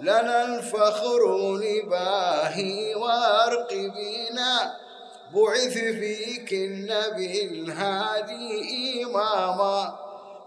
[0.00, 1.20] لنا الفخر
[1.56, 4.74] نباهي وارق بنا
[5.34, 9.94] بعث فيك النبي الهادي إماما.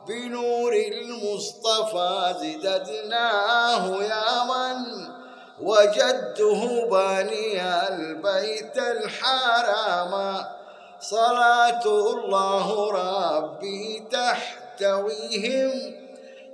[0.07, 5.07] بنور المصطفى زددناه يا من.
[5.61, 10.45] وجدته باني البيت الحرام.
[11.09, 15.95] صلاة الله ربي تحتويهم.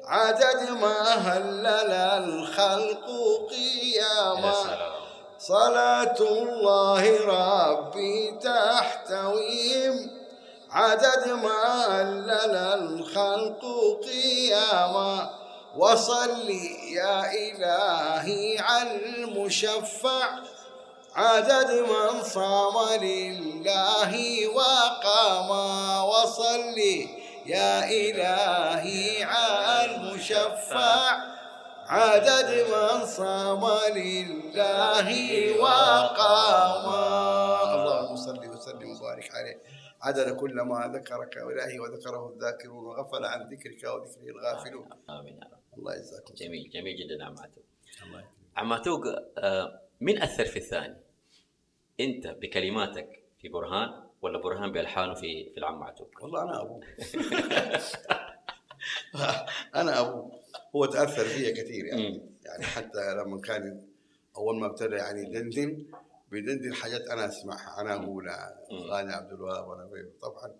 [0.06, 3.06] عدد ما هلل الخلق
[3.50, 4.54] قياما.
[5.40, 10.10] صلاة الله ربي تحتويهم.
[10.72, 13.62] عدد ما هلل الخلق
[14.04, 15.30] قياما.
[15.78, 16.50] وصل
[16.94, 20.28] يا إلهي على المشفع.
[21.16, 24.14] عدد من صام لله
[24.48, 25.50] وقام
[26.10, 26.78] وصل.
[27.46, 31.00] يا إلهي على المشفع
[31.88, 33.64] عدد من صام
[33.96, 35.10] لله
[35.62, 36.86] وقام.
[37.80, 39.58] اللهم صل وسلم وبارك عليه.
[40.02, 44.90] عدد كل ما ذكرك إلهي وذكره الذاكرون وغفل عن ذكرك وذكره الغافلون.
[45.10, 45.40] آمين
[45.78, 47.64] الله يجزاكم جميل جميل جدا عم عتوق
[48.04, 48.30] الله يكرمك.
[48.58, 49.02] عم عتوق
[49.38, 50.98] آه، مين اثر في الثاني؟
[52.00, 56.80] انت بكلماتك في برهان ولا برهان بألحانه في في العم عتوق؟ والله أنا أبوه
[59.82, 60.32] أنا أبوه
[60.76, 62.22] هو تأثر فيا كثير يعني.
[62.46, 63.82] يعني حتى لما كان
[64.38, 65.86] أول ما ابتدى يعني يدندن
[66.32, 68.80] بيدندن حاجات أنا أسمعها أنا اقولها مم.
[68.80, 70.52] غاني عبد الوهاب وأنا غيره طبعا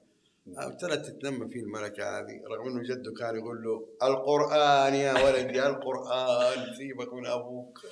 [0.58, 6.74] ابتدت تتنمى فيه الملكة هذه رغم إنه جده كان يقول له القرآن يا ولدي القرآن
[6.78, 7.80] سيبك من أبوك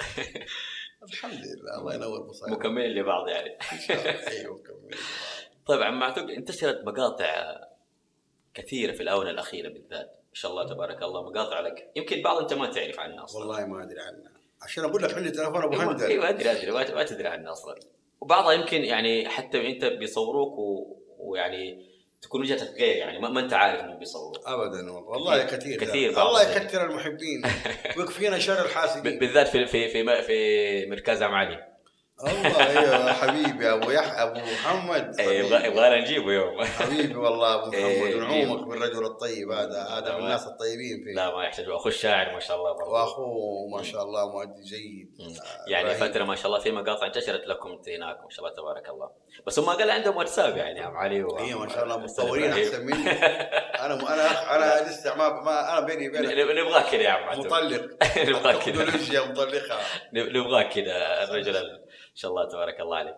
[1.03, 3.57] الحمد لله الله ينور بصيرك مكملين لبعض يعني.
[4.27, 4.97] أيوه مكمل
[5.65, 7.59] طيب عم عتوق انتشرت مقاطع
[8.53, 10.07] كثيرة في الآونة الأخيرة بالذات.
[10.07, 11.91] ما شاء الله تبارك الله مقاطع لك.
[11.95, 13.45] يمكن بعض أنت ما تعرف عنها أصلا.
[13.45, 14.31] والله ما أدري عنها.
[14.61, 17.79] عشان أقول لك عندي تليفون أبو هندل أيوه أدري أدري ما ما تدري عنها أصلا.
[18.21, 20.97] وبعضها يمكن يعني حتى أنت بيصوروك و...
[21.17, 21.96] ويعني
[22.27, 25.09] تكون وجهتك غير يعني ما, ما أنت عارف إنهم بيصوروك ابدا والله.
[25.09, 26.41] والله كثير كثير الله.
[26.41, 27.41] يكثر المحبين.
[27.97, 29.19] ويكفينا شر الحاسدين.
[29.19, 31.76] بالذات في في في, في مركز عم علي
[32.23, 35.19] الله يا حبيبي أبو يحيى أبو محمد.
[35.19, 36.63] إيه، يبغى يبغى نجيبه يوم.
[36.65, 38.67] حبيبي والله أبو إيه، محمد ونعومك جيب.
[38.67, 41.13] بالرجل الطيب هذا هذا من الناس الطيبين فيه.
[41.15, 45.07] لا ما يحتاج اخو الشاعر ما شاء الله برضه وأخوه ما شاء الله مؤدي جيد
[45.67, 46.11] يعني إبراهيم.
[46.11, 49.09] فترة ما شاء الله في مقاطع انتشرت لكم هناك ما شاء الله تبارك الله.
[49.47, 51.37] بس هم قال عندهم واتساب يعني عم علي و...
[51.37, 52.51] هي ما شاء الله متطورين.
[52.51, 53.09] أحسن مني.
[53.85, 57.39] أنا أنا أنا لسه ما, ما أنا بيني وبينك نبغاك كذا يا عم.
[57.39, 57.81] مطلق.
[58.17, 59.77] نبغاك كذا التكنولوجيا مطلقة.
[60.13, 61.86] نب- نبغاك كذا الرجل
[62.17, 63.17] شاء الله تبارك الله عليه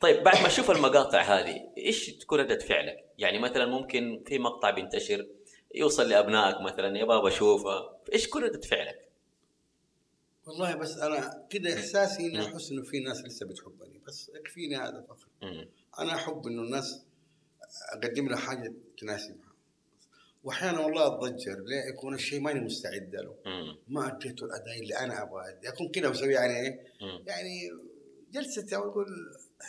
[0.00, 4.70] طيب بعد ما تشوف المقاطع هذه إيش تكون ردة فعلك؟ يعني مثلا ممكن في مقطع
[4.70, 5.26] بينتشر
[5.74, 9.08] يوصل لأبنائك مثلا يا بابا شوفه إيش تكون ردة فعلك؟
[10.46, 15.04] والله بس أنا كده إحساسي إني أحس إنه في ناس لسه بتحبني بس يكفيني هذا
[15.08, 15.28] فقط.
[15.98, 17.02] أنا أحب إنه الناس
[17.92, 19.50] أقدم له حاجة تناسبها
[20.44, 23.34] واحيانا والله أتضجر ليه يكون الشيء ماني مستعد له.
[23.88, 27.24] ما أديته الأداء اللي أنا أبغى ادي اكون كده مسوي يعني إيه مم.
[27.26, 27.70] يعني
[28.32, 29.06] جلسة أقول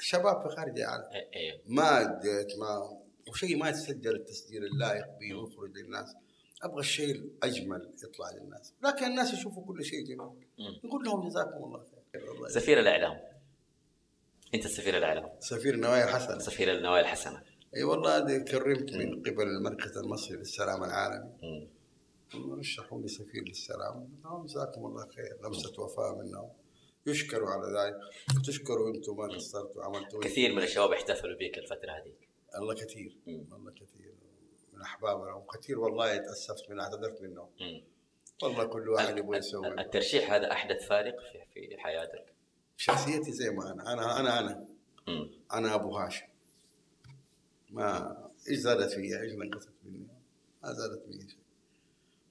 [0.01, 1.03] شباب في خارج العالم.
[1.03, 1.61] إيه- إيه.
[1.65, 6.15] ما اديت ما وشيء ما يتسجل التسجيل اللائق به ويخرج للناس
[6.63, 8.73] أبغى الشيء الأجمل يطلع للناس.
[8.83, 10.39] لكن الناس يشوفوا كل شيء جميل.
[10.83, 12.47] نقول لهم جزاكم الله خير.
[12.47, 13.19] سفير الإعلام.
[14.55, 15.29] أنت سفير الإعلام.
[15.39, 17.43] سفير نوايا الحسن سفير النوايا الحسنة.
[17.75, 21.69] أي والله هذه كرمت من قبل المركز المصري للسلام العالمي.
[22.35, 24.09] رشحوا لي سفير للسلام.
[24.45, 25.37] جزاكم الله خير.
[25.43, 26.49] لمسة وفاء منهم.
[27.05, 27.97] يشكروا على ذلك.
[28.45, 32.13] تشكروا أنتم ما قصرتوا عملتوا كثير من الشباب احتفلوا بك الفترة هذه
[32.55, 33.17] الله كثير.
[33.27, 34.13] والله كثير.
[34.73, 37.49] من احبابنا وكثير والله تأسفت من اعتذرت منهم.
[38.43, 39.81] والله كل واحد يبغى يسوي.
[39.81, 42.25] الترشيح هذا أحدث فارق في, في حياتك؟
[42.77, 43.93] شخصيتي زي ما أنا.
[43.93, 44.67] أنا أنا أنا.
[45.53, 46.25] أنا أبو هاشم.
[47.69, 48.17] ما
[48.49, 50.07] إيش زادت فيا؟ إيش نقصت مني؟
[50.63, 51.41] ما زادت فيا شيء.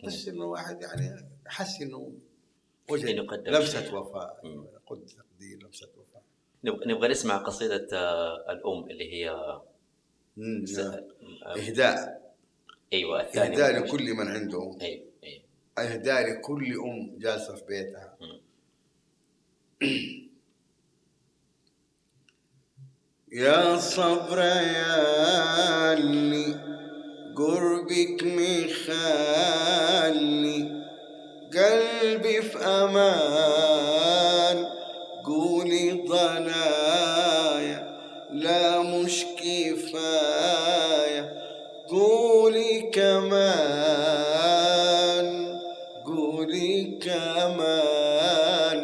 [0.05, 2.13] بس إنه واحد يعني حس إنه
[2.91, 3.95] قدم لمسة.
[3.95, 4.41] وفاء.
[4.87, 6.23] قد تقدير لمسة وفاء.
[6.65, 9.65] نبغى نسمع قصيدة آه، الأم اللي هي آه،
[11.57, 12.35] إهداء.
[12.93, 14.79] أيوه الثاني إهداء لكل من عنده أم.
[14.81, 15.43] أيوه أيوه.
[15.79, 18.17] إهداء لكل أم جالسة في بيتها.
[23.33, 26.71] يا صبر يا اللي
[27.37, 29.01] قربك مخلي
[31.55, 34.67] قلبي في أمان.
[35.27, 37.99] قولي ضنايا
[38.31, 41.33] لا مش كفاية.
[41.91, 43.11] قولي كمان
[46.07, 48.81] قولي كمان.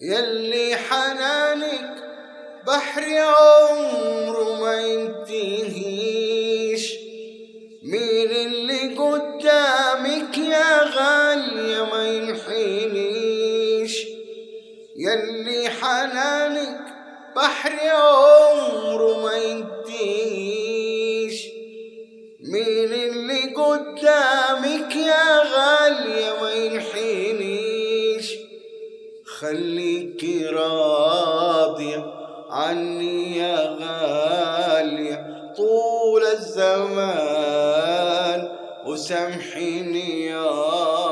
[0.00, 1.94] يلي حنانك
[2.66, 3.51] بحر عمره
[17.90, 20.82] عمره ما ينتهيش
[22.40, 28.34] مين اللي قدامك يا غالية ما ينحنيش
[29.38, 32.04] خليكي راضية
[32.50, 37.62] عني يا غالية طول الزمان.
[38.86, 40.50] وسامحيني يا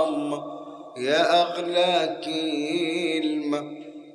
[0.09, 0.61] أما
[0.97, 2.60] يا أغلى كلمة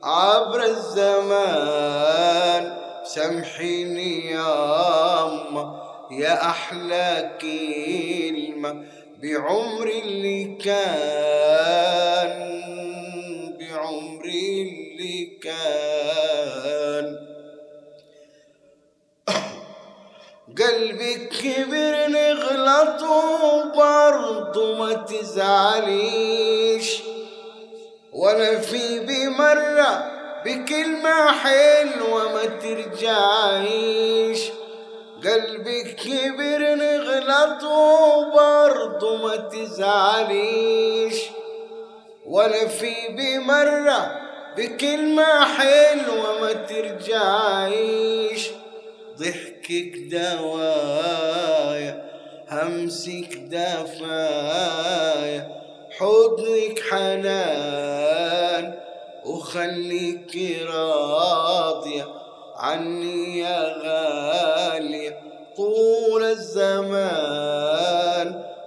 [0.06, 2.64] عبر الزمان.
[3.04, 5.82] سامحيني يا أما
[6.12, 8.86] يا أحلى كلمة.
[9.22, 12.36] بعمري اللي كان
[13.60, 17.08] بعمري اللي كان.
[20.58, 26.90] قلبك كبر نغلط وبرضه ما تزعليش.
[28.16, 30.12] ولا في بمرة
[30.46, 34.40] بكلمة حلوة ما ترجعيش.
[35.24, 41.16] قلبك كبر نغلط وبرضه ما تزعليش.
[42.26, 44.22] ولا في بمرة
[44.58, 48.50] بكلمة حلوة ما ترجعيش.
[49.18, 52.06] ضحكك دوايا
[52.50, 54.86] همسك دفايا
[55.98, 58.80] حضنك حنان
[59.26, 62.08] وخليك راضية
[62.56, 65.26] عني يا غالية.
[65.58, 67.76] طول الزمان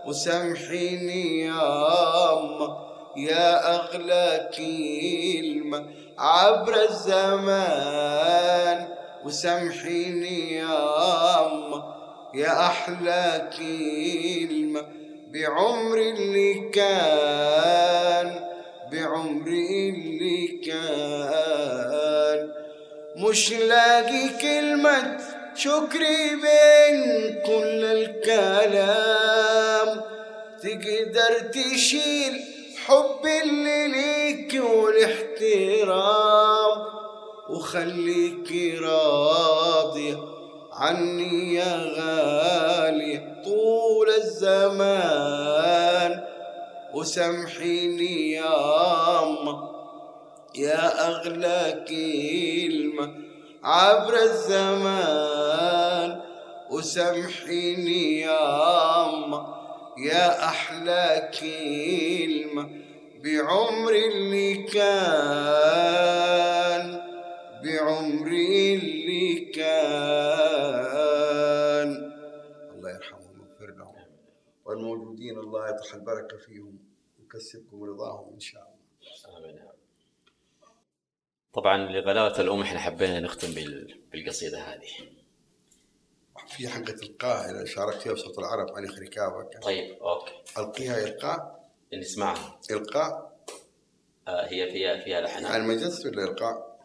[0.06, 2.78] وسامحيني يا أما
[3.16, 5.86] يا أغلى كلمة
[6.18, 8.88] عبر الزمان
[9.24, 11.94] وسامحيني يا أما
[12.34, 14.97] يا أحلى كلمة
[15.32, 18.40] بعمري اللي كان
[18.92, 22.52] بعمري اللي كان.
[23.16, 25.18] مش لاقي كلمة
[25.54, 29.88] شكري بين كل الكلام.
[30.62, 32.40] تقدر تشيل
[32.86, 36.18] حب اللي ليك والاحترام.
[37.50, 40.18] وخليك راضية
[40.78, 46.24] عني يا غالية طول الزمان.
[46.94, 49.68] وسامحيني يا أما
[50.56, 53.14] يا أغلى كلمة
[53.64, 56.20] عبر الزمان.
[56.70, 59.54] وسامحيني يا أما
[59.98, 62.68] يا أحلى كلمة
[63.24, 64.78] بعمري اللي كان
[67.64, 70.17] بعمري اللي كان.
[75.32, 76.78] والموجودين الله يطرح البركة فيهم
[77.20, 79.38] ويكسبكم رضاهم إن شاء الله.
[79.38, 79.68] آمين.
[81.52, 84.88] طبعا لغلاوة الأم إحنا حبينا نختم بال- بالقصيدة هذه.
[86.48, 90.32] في حقة القاهرة شاركت فيها بصوت العرب عن ركابك طيب أوكي.
[90.58, 93.38] ألقيها إلقاء؟ نسمعها إلقاء؟
[94.28, 96.78] آه هي فيها فيها لحنات يعني مجلس ولا إلقاء؟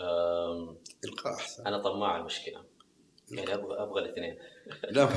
[0.00, 1.66] آم، إلقاء أحسن.
[1.66, 2.64] أنا طماع المشكلة.
[3.30, 4.38] يعني أبغى أبغى الاثنين.
[4.90, 5.10] لا ما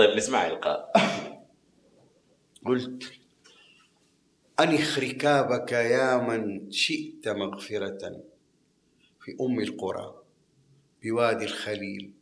[0.00, 0.92] طيب نسمع إلقاء
[2.66, 3.12] قلت
[4.60, 8.22] أنخ ركابك يا من شئت مغفرة
[9.20, 10.22] في أم القرى
[11.02, 12.12] بوادي الخليل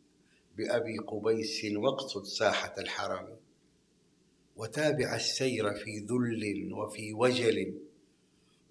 [0.56, 3.36] بأبي قبيس واقصد ساحة الحرم
[4.56, 7.74] وتابع السير في ذل وفي وجل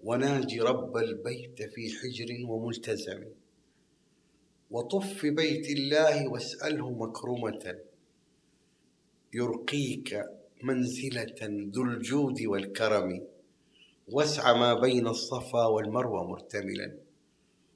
[0.04, 3.24] وناجي رب البيت في حجر وملتزم.
[4.70, 7.87] وطف بيت الله واسأله مكرمة.
[9.34, 10.24] يرقيك
[10.62, 11.36] منزلة
[11.74, 13.26] ذو الجود والكرم.
[14.08, 16.98] واسع ما بين الصفا والمروة مرتملا.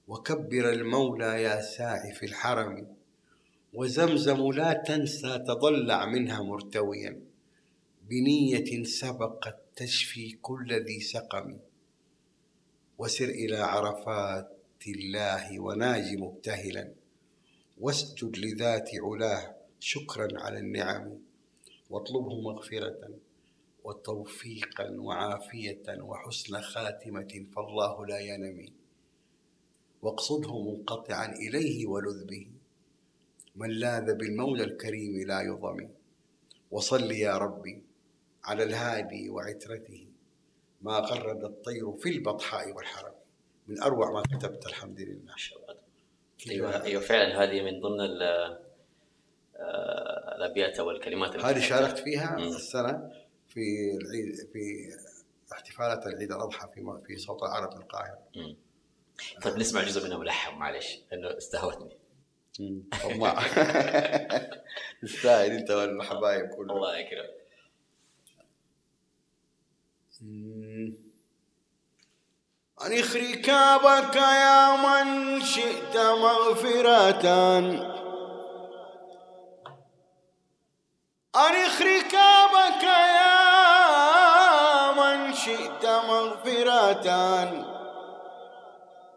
[0.09, 2.86] وكبر المولى يا ساعي في الحرم.
[3.74, 7.20] وزمزم لا تنسى تضلع منها مرتويا.
[8.09, 11.59] بنية سبقت تشفي كل ذي سقم.
[12.98, 16.92] وسر إلى عرفات الله وناج مبتهلا.
[17.80, 21.18] واسجد لذات علاه شكرا على النعم.
[21.93, 23.18] واطلبه مغفرة
[23.84, 28.72] وتوفيقا وعافية وحسن خاتمة فالله لا ينمي.
[30.03, 32.47] واقصده منقطعا إليه ولذ به.
[33.57, 35.88] من لاذ بالمولى الكريم لا يضم
[36.70, 37.82] وصل يا ربي
[38.45, 40.07] على الهادي وعترته.
[40.82, 43.14] ما غرد الطير في البطحاء والحرم.
[43.68, 45.34] من أروع ما كتبت الحمد لله.
[46.51, 48.01] أيوه أيوه فعلا هذه من ضمن
[49.57, 50.11] آه،
[50.45, 52.43] الابيات أو الكلمات هذه شاركت فيها مم.
[52.43, 53.11] السنة
[53.49, 53.61] في
[54.03, 54.88] العيد في
[55.53, 58.57] احتفالات العيد الأضحى في في صوت العرب بالقاهرة مم.
[59.43, 61.97] طيب نسمع جزء منها ملحن معلش لأنه استهوتني.
[63.03, 63.43] طماع
[65.03, 66.76] تستاهل أنت والحبايب كلهم.
[66.76, 67.26] الله يكرم
[72.86, 77.22] أنخ ركابك يا من شئت مغفرة.
[81.36, 83.32] أنخ ركابك يا
[84.92, 87.02] من شئت مغفرة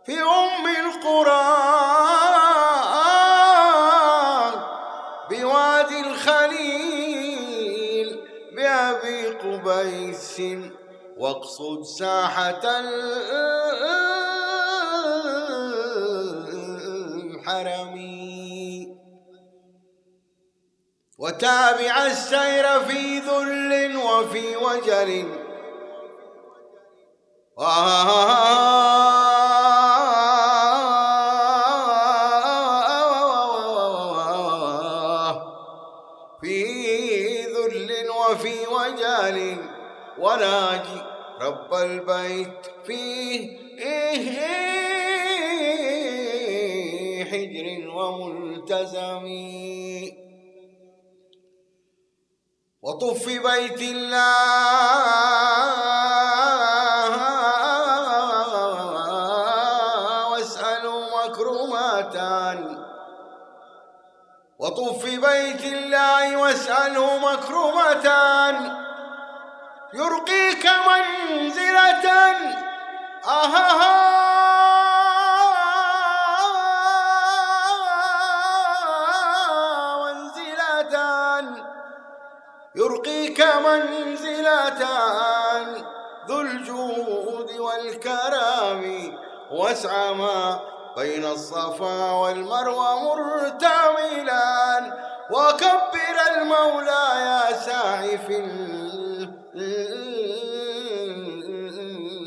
[0.06, 1.56] في أم القرى
[5.30, 7.50] بوادي الخليل
[8.56, 10.42] بأبي قبيس.
[11.18, 12.62] واقصد ساحة
[17.36, 17.95] الحرم
[21.18, 25.32] وتابع السير في ذل وفي وجل.
[36.42, 36.64] في
[37.44, 39.58] ذل وفي وجل.
[40.20, 41.02] وناجي
[41.42, 43.66] رب البيت فيه
[47.26, 49.26] حجر وملتزم
[52.86, 54.26] وطف بيت الله.
[60.32, 62.60] واسألوا مكرماتان
[64.60, 68.56] وطف بيت الله واسأله مكرمتان
[69.94, 72.06] يرقيك منزلة.
[73.28, 74.05] أهها
[83.78, 84.86] منزلة
[86.28, 89.14] ذو الجود والكرم
[89.52, 90.60] واسعى ما
[90.98, 94.80] بين الصفا والمروة مرتملا
[95.32, 98.38] وكبر المولى يا ساعي في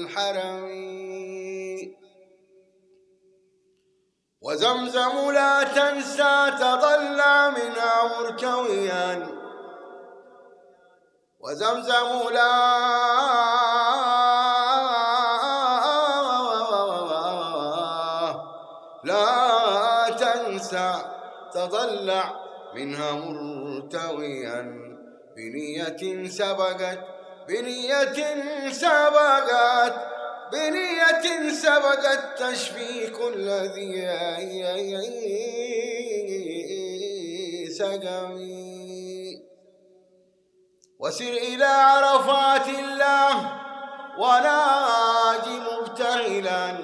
[0.01, 0.69] الحرم
[4.43, 9.38] وزمزم لا تنسى تضلع منها مرتويا
[11.41, 12.53] وزمزم لا
[19.05, 20.91] لا تنسى
[21.55, 22.25] تضلع
[22.75, 24.89] منها مرتويا.
[25.37, 26.99] بنية سبقت
[27.49, 28.19] بنية
[28.73, 29.95] سبقت
[30.53, 34.09] بنية سبقت تشفي كل ذي
[37.79, 38.68] سقمي.
[41.01, 43.53] وسر إلى عرفات الله
[44.19, 46.79] وناجي مبتهلا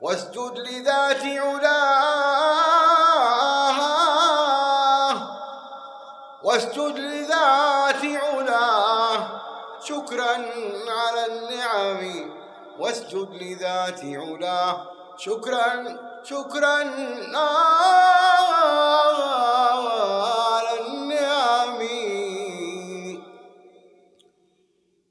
[0.00, 1.82] واسجد لذات علاه
[6.44, 9.40] واسجد لذات علاه
[9.84, 10.32] شكرا
[10.88, 12.30] على النعم
[12.78, 16.78] واسجد لذات علاه شكرا شكرا
[17.34, 18.52] على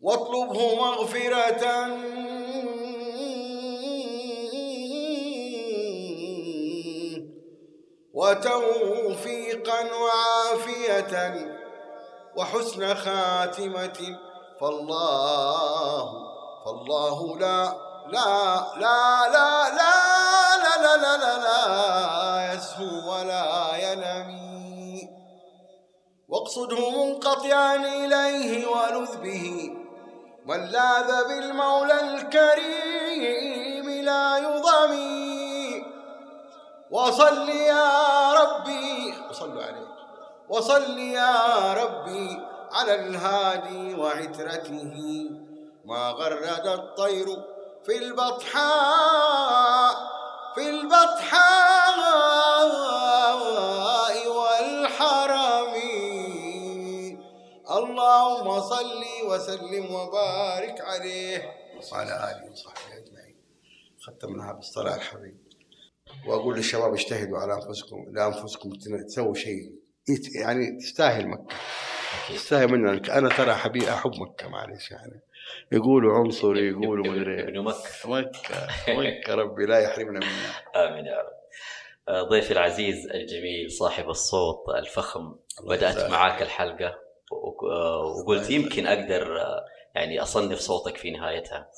[0.02, 1.88] واطلبه مغفرة
[8.14, 11.14] وتوفيقا وعافية
[12.38, 14.20] وحسن خاتمة
[14.62, 16.12] فالله
[16.66, 25.10] فالله لا لا لا لا لا لا لا لا لا يسهو ولا ينمي
[26.30, 29.71] واقصده منقطعا إليه ولذ به
[30.52, 35.86] من لاذ بالمولى الكريم لا يضمي
[36.92, 39.88] وصل يا ربي وصلوا عليه.
[40.50, 44.94] وصل يا ربي على الهادي وعترته.
[45.86, 47.28] ما غرد الطير
[47.86, 49.96] في البطحاء
[50.56, 51.62] في البطحاء.
[58.12, 61.38] اللهم صل وسلم وبارك عليه
[61.92, 63.36] وعلى آله وصحبه أجمعين.
[64.02, 65.38] ختمناها بالصلاة على الحبيب
[66.28, 68.70] وأقول للشباب اجتهدوا على أنفسكم لانفسكم
[69.08, 69.72] تسووا شيء.
[70.36, 71.56] يعني تستاهل مكة.
[72.30, 75.22] تستاهل منك أنا ترى حبيبي أحب مكة معلش يعني.
[75.72, 77.80] يقولوا عنصري يقولوا مدري ابن مكة.
[78.06, 78.68] مكة
[79.00, 80.86] مكة ربي لا يحرمنا منها.
[80.88, 81.42] آمين يا رب.
[82.10, 85.36] آه، ضيفي العزيز الجميل صاحب الصوت الفخم.
[85.68, 86.12] بدأت.
[86.12, 87.11] معاك الحلقة.
[87.32, 89.66] وقلت يمكن أقدر آه،
[89.96, 91.70] يعني أصنف صوتك في نهايتها.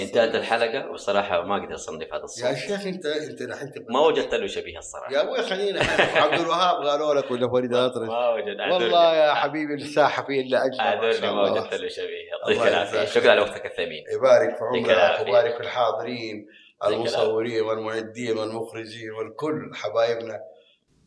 [0.00, 4.34] انتهت الحلقة؟ وصراحة ما أقدر أصنف هذا يا الصوت شيخ انت أنت الحين ما وجدت
[4.34, 5.12] له شبيه الصراحة.
[5.12, 5.80] يا أبوي خلينا
[6.14, 10.64] عبد الوهاب قالوا لك ولا فريد الاطرش ما وجد والله يا حبيبي الساحة في إلا
[10.64, 11.42] اجمل ما أعذرني ما.
[11.42, 13.04] وجدت له شبيه يعطيك العافية.
[13.04, 14.04] شكرا على وقتك الثمين.
[14.14, 15.26] يبارك في عمرك.
[15.26, 16.46] ويبارك في الحاضرين
[16.86, 20.40] المصورين والمعدين والمخرجين والكل حبايبنا.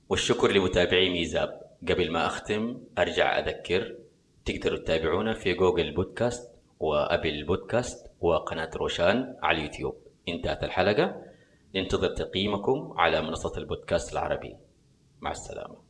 [0.09, 1.64] والشكر لمتابعي ميزاب.
[1.89, 3.95] قبل ما أختم أرجع أذكر
[4.45, 9.95] تقدروا تتابعونا في جوجل بودكاست وأبل بودكاست وقناة روشان على اليوتيوب.
[10.29, 11.21] انتهت الحلقة.
[11.75, 14.55] ننتظر تقييمكم على منصة البودكاست العربي.
[15.21, 15.84] مع السلامة.